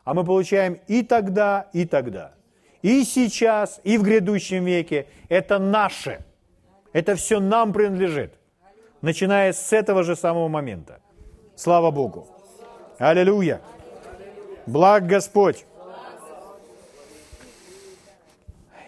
[0.03, 2.33] А мы получаем и тогда, и тогда.
[2.81, 5.07] И сейчас, и в грядущем веке.
[5.29, 6.23] Это наше.
[6.93, 8.33] Это все нам принадлежит.
[9.05, 10.99] Начиная с этого же самого момента.
[11.55, 12.27] Слава Богу.
[12.97, 13.61] Аллилуйя.
[14.65, 15.63] Благ Господь.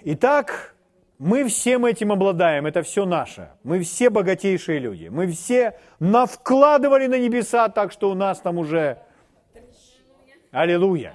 [0.05, 0.73] Итак,
[1.19, 3.51] мы всем этим обладаем, это все наше.
[3.63, 5.07] Мы все богатейшие люди.
[5.07, 8.97] Мы все навкладывали на небеса, так что у нас там уже...
[10.49, 11.13] Аллилуйя.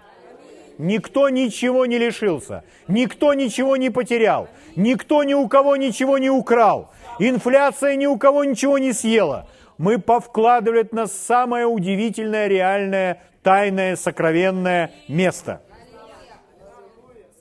[0.79, 6.91] Никто ничего не лишился, никто ничего не потерял, никто ни у кого ничего не украл,
[7.19, 9.49] инфляция ни у кого ничего не съела.
[9.79, 15.63] Мы повкладывали на самое удивительное, реальное, тайное, сокровенное место–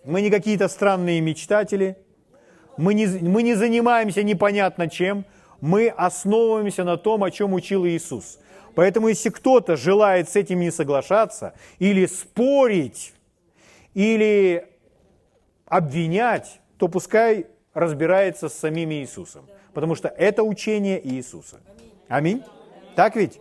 [0.04, 1.98] мы не какие-то странные мечтатели,
[2.78, 5.26] мы не, мы не занимаемся непонятно чем,
[5.60, 8.40] мы основываемся на том, о чем учил Иисус.
[8.74, 13.14] Поэтому если кто-то желает с этим не соглашаться, или спорить,
[13.94, 14.66] или
[15.66, 19.46] обвинять, то пускай разбирается с самим Иисусом.
[19.74, 21.62] Потому что это учение Иисуса.
[22.08, 22.44] Аминь.
[22.96, 23.40] Так ведь?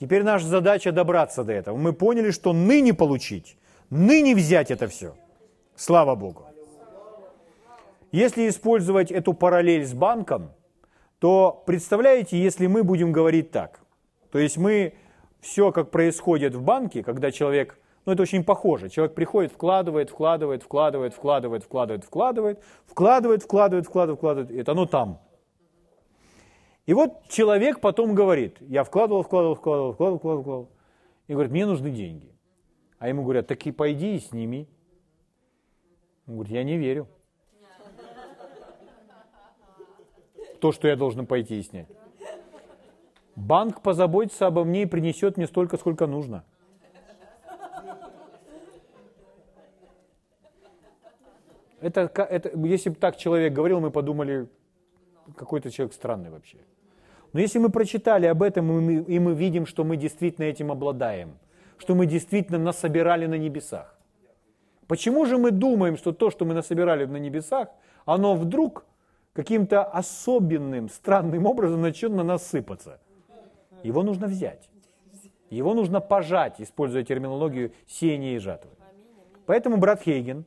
[0.00, 1.76] Теперь наша задача добраться до этого.
[1.76, 3.56] Мы поняли, что ныне получить,
[3.90, 5.14] ныне взять это все–
[5.76, 6.44] Слава Богу.
[8.12, 10.52] Если использовать эту параллель с банком,
[11.18, 13.80] то представляете, если мы будем говорить так,
[14.30, 14.94] то есть мы
[15.40, 20.62] все, как происходит в банке, когда человек, ну это очень похоже, человек приходит, вкладывает, вкладывает,
[20.62, 25.20] вкладывает, вкладывает, вкладывает, вкладывает, вкладывает, вкладывает, вкладывает, вкладывает, это оно там.
[26.86, 30.70] И вот человек потом говорит, я вкладывал, вкладывал, вкладывал, вкладывал, вкладывал, вкладывал,
[31.28, 32.34] и говорит, мне нужны деньги.
[32.98, 34.68] А ему говорят, так и пойди и сними.
[36.26, 37.08] Он говорит, я не верю.
[40.60, 41.88] То, что я должен пойти и снять.
[43.36, 46.44] Банк позаботится обо мне и принесет мне столько, сколько нужно.
[51.84, 54.48] Это, это, если бы так человек говорил, мы подумали,
[55.36, 56.56] какой-то человек странный вообще.
[57.34, 60.72] Но если мы прочитали об этом, и мы, и мы видим, что мы действительно этим
[60.72, 61.36] обладаем,
[61.76, 63.98] что мы действительно насобирали на небесах.
[64.86, 67.68] Почему же мы думаем, что то, что мы насобирали на небесах,
[68.06, 68.86] оно вдруг
[69.34, 72.98] каким-то особенным, странным образом начнет на нас сыпаться?
[73.82, 74.70] Его нужно взять.
[75.50, 78.70] Его нужно пожать, используя терминологию сеяния и жатвы.
[79.44, 80.46] Поэтому брат Хейген,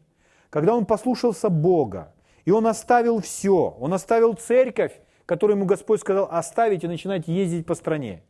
[0.50, 2.14] когда он послушался Бога,
[2.45, 4.93] и он оставил все, он оставил церковь,
[5.26, 8.24] которую ему Господь сказал оставить и начинать ездить по стране.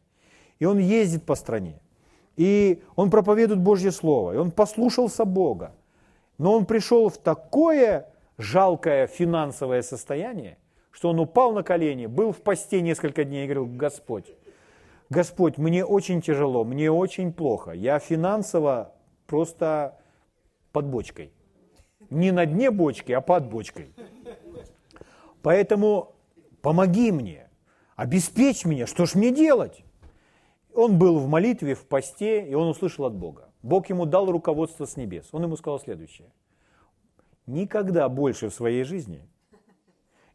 [0.60, 1.80] И он ездит по стране.
[2.36, 4.34] И он проповедует Божье Слово.
[4.34, 5.74] И он послушался Бога.
[6.40, 10.58] Но он пришел в такое жалкое финансовое состояние,
[10.92, 14.26] что он упал на колени, был в посте несколько дней и говорил, Господь,
[15.10, 17.72] Господь, мне очень тяжело, мне очень плохо.
[17.72, 18.94] Я финансово
[19.26, 19.98] просто
[20.72, 21.32] под бочкой.
[22.10, 23.94] Не на дне бочки, а под бочкой.
[25.42, 26.16] Поэтому
[26.62, 27.50] помоги мне,
[27.96, 29.84] обеспечь меня, что ж мне делать?
[30.74, 33.50] Он был в молитве, в посте, и он услышал от Бога.
[33.64, 35.30] Бог ему дал руководство с небес.
[35.32, 36.32] Он ему сказал следующее.
[37.46, 39.28] Никогда больше в своей жизни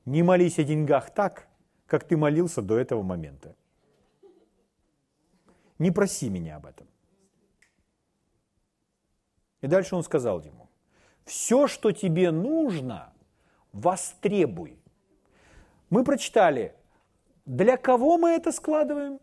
[0.04, 1.46] не молись о деньгах так,
[1.86, 3.54] как ты молился до этого момента.
[5.78, 6.86] Не проси меня об этом.
[9.60, 10.68] И дальше он сказал ему,
[11.24, 13.12] все, что тебе нужно,
[13.72, 14.78] востребуй.
[15.90, 16.74] Мы прочитали,
[17.44, 19.20] для кого мы это складываем?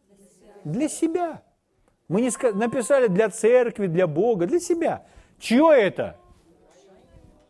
[0.64, 1.42] Для себя.
[2.08, 5.06] Мы не написали для церкви, для Бога, для себя.
[5.40, 6.18] Чье это?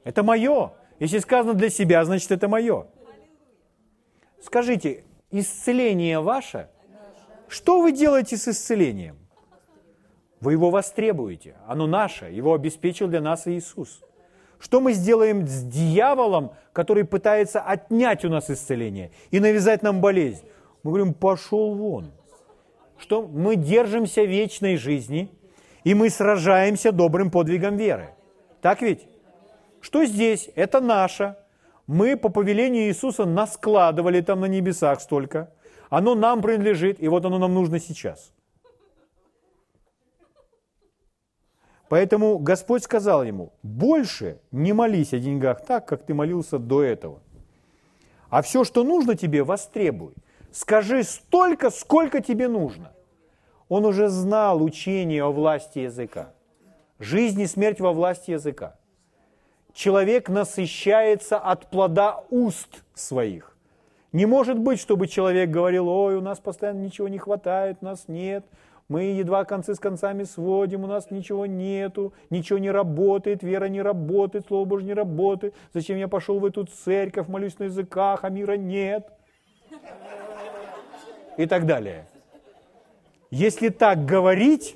[0.04, 0.74] Это мое.
[1.00, 2.88] Если сказано для себя, значит это мое.
[4.42, 6.70] Скажите, исцеление ваше?
[7.48, 9.18] Что вы делаете с исцелением?
[10.40, 11.56] Вы его востребуете.
[11.68, 12.26] Оно наше.
[12.26, 14.02] Его обеспечил для нас Иисус.
[14.60, 20.44] Что мы сделаем с дьяволом, который пытается отнять у нас исцеление и навязать нам болезнь?
[20.84, 22.12] Мы говорим, пошел вон.
[22.98, 25.32] Что мы держимся вечной жизни,
[25.86, 28.10] и мы сражаемся добрым подвигом веры.
[28.62, 29.08] Так ведь?
[29.80, 30.50] Что здесь?
[30.56, 31.38] Это наше.
[31.88, 35.52] Мы по повелению Иисуса наскладывали там на небесах столько.
[35.90, 38.32] Оно нам принадлежит, и вот оно нам нужно сейчас.
[41.90, 47.20] Поэтому Господь сказал ему, больше не молись о деньгах так, как ты молился до этого.
[48.30, 50.14] А все, что нужно тебе, востребуй.
[50.52, 52.92] Скажи столько, сколько тебе нужно.
[53.70, 56.32] Он уже знал учение о власти языка.
[57.00, 58.76] Жизнь и смерть во власти языка.
[59.74, 63.56] Человек насыщается от плода уст своих.
[64.12, 68.44] Не может быть, чтобы человек говорил, ой, у нас постоянно ничего не хватает, нас нет,
[68.90, 73.84] мы едва концы с концами сводим, у нас ничего нету, ничего не работает, вера не
[73.84, 75.54] работает, Слово Божье не работает.
[75.76, 79.08] Зачем я пошел в эту церковь, молюсь на языках, а мира нет?
[81.38, 82.08] И так далее.
[83.30, 84.76] Если так говорить,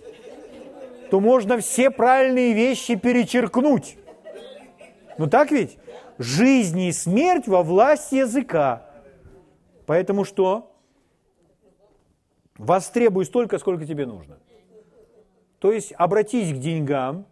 [1.10, 3.98] то можно все правильные вещи перечеркнуть.
[5.18, 5.80] Ну так ведь?
[6.20, 8.86] Жизнь и смерть во власти языка.
[9.88, 10.73] Поэтому что?
[12.58, 14.38] Востребуй столько, сколько тебе нужно.
[15.60, 17.26] То есть обратись к деньгам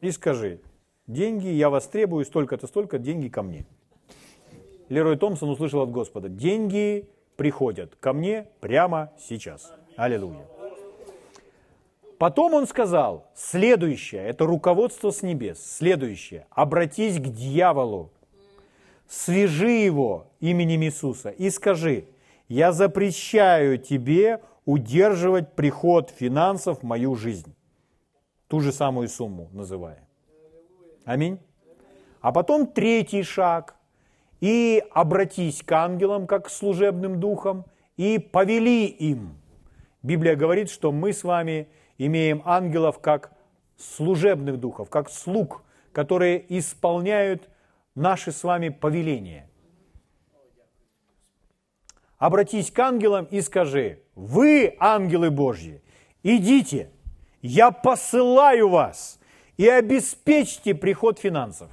[0.00, 0.60] и скажи,
[1.06, 3.66] деньги я востребую столько-то, столько, деньги ко мне.
[4.88, 9.72] Лерой Томпсон услышал от Господа, деньги приходят ко мне прямо сейчас.
[9.96, 10.46] Аллилуйя.
[12.18, 18.12] Потом он сказал, следующее, это руководство с небес, следующее, обратись к дьяволу,
[19.08, 22.06] свяжи его именем Иисуса и скажи,
[22.48, 27.54] я запрещаю тебе удерживать приход финансов в мою жизнь.
[28.48, 30.06] Ту же самую сумму называя.
[31.04, 31.38] Аминь.
[32.20, 33.76] А потом третий шаг.
[34.40, 37.64] И обратись к ангелам, как к служебным духам,
[37.96, 39.38] и повели им.
[40.02, 43.32] Библия говорит, что мы с вами имеем ангелов как
[43.78, 47.48] служебных духов, как слуг, которые исполняют
[47.94, 49.48] наши с вами повеления.
[52.24, 55.82] Обратись к ангелам и скажи, вы, ангелы Божьи,
[56.22, 56.90] идите,
[57.42, 59.20] я посылаю вас
[59.58, 61.70] и обеспечьте приход финансов.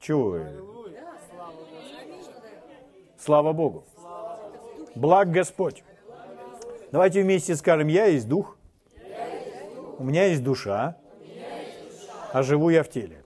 [0.00, 0.40] Чего?
[3.18, 3.84] Слава Богу.
[4.96, 5.84] Благ Господь.
[6.90, 8.58] Давайте вместе скажем, я есть дух,
[9.96, 10.96] у меня есть душа,
[12.32, 13.22] а живу я в теле.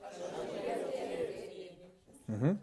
[2.29, 2.59] Угу.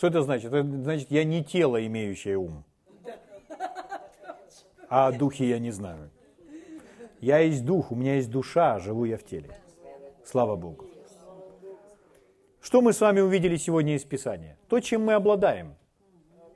[0.00, 0.50] Что это значит?
[0.50, 2.64] Это значит, я не тело, имеющее ум.
[4.88, 6.08] А духе я не знаю.
[7.20, 9.60] Я есть дух, у меня есть душа, живу я в теле.
[10.24, 10.86] Слава Богу.
[12.62, 14.56] Что мы с вами увидели сегодня из Писания?
[14.70, 15.74] То, чем мы обладаем.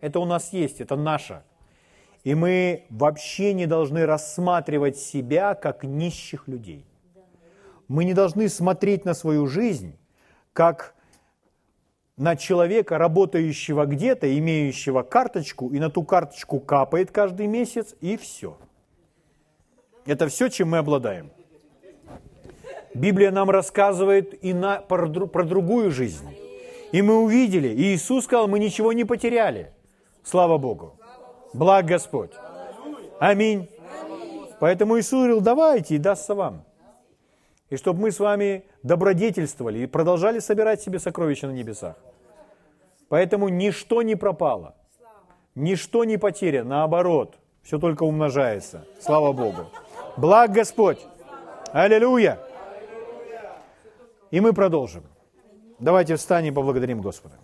[0.01, 1.43] Это у нас есть, это наше.
[2.23, 6.87] И мы вообще не должны рассматривать себя как нищих людей.
[7.89, 9.99] Мы не должны смотреть на свою жизнь
[10.55, 10.94] как
[12.17, 18.57] на человека, работающего где-то, имеющего карточку, и на ту карточку капает каждый месяц, и все.
[20.07, 21.31] Это все, чем мы обладаем.
[22.95, 26.37] Библия нам рассказывает и на, про, про другую жизнь.
[26.93, 29.73] И мы увидели, и Иисус сказал, мы ничего не потеряли.
[30.23, 30.97] Слава Богу.
[31.53, 32.31] Благ Господь.
[33.19, 33.69] Аминь.
[34.61, 36.65] Поэтому Иисус говорил, давайте, и дастся вам.
[37.71, 41.97] И чтобы мы с вами добродетельствовали и продолжали собирать себе сокровища на небесах.
[43.09, 44.74] Поэтому ничто не пропало,
[45.57, 48.87] ничто не потеряно, наоборот, все только умножается.
[49.01, 49.66] Слава Богу.
[50.16, 50.99] Благ Господь.
[51.72, 52.39] Аллилуйя.
[54.30, 55.03] И мы продолжим.
[55.78, 57.37] Давайте встанем и поблагодарим Господа.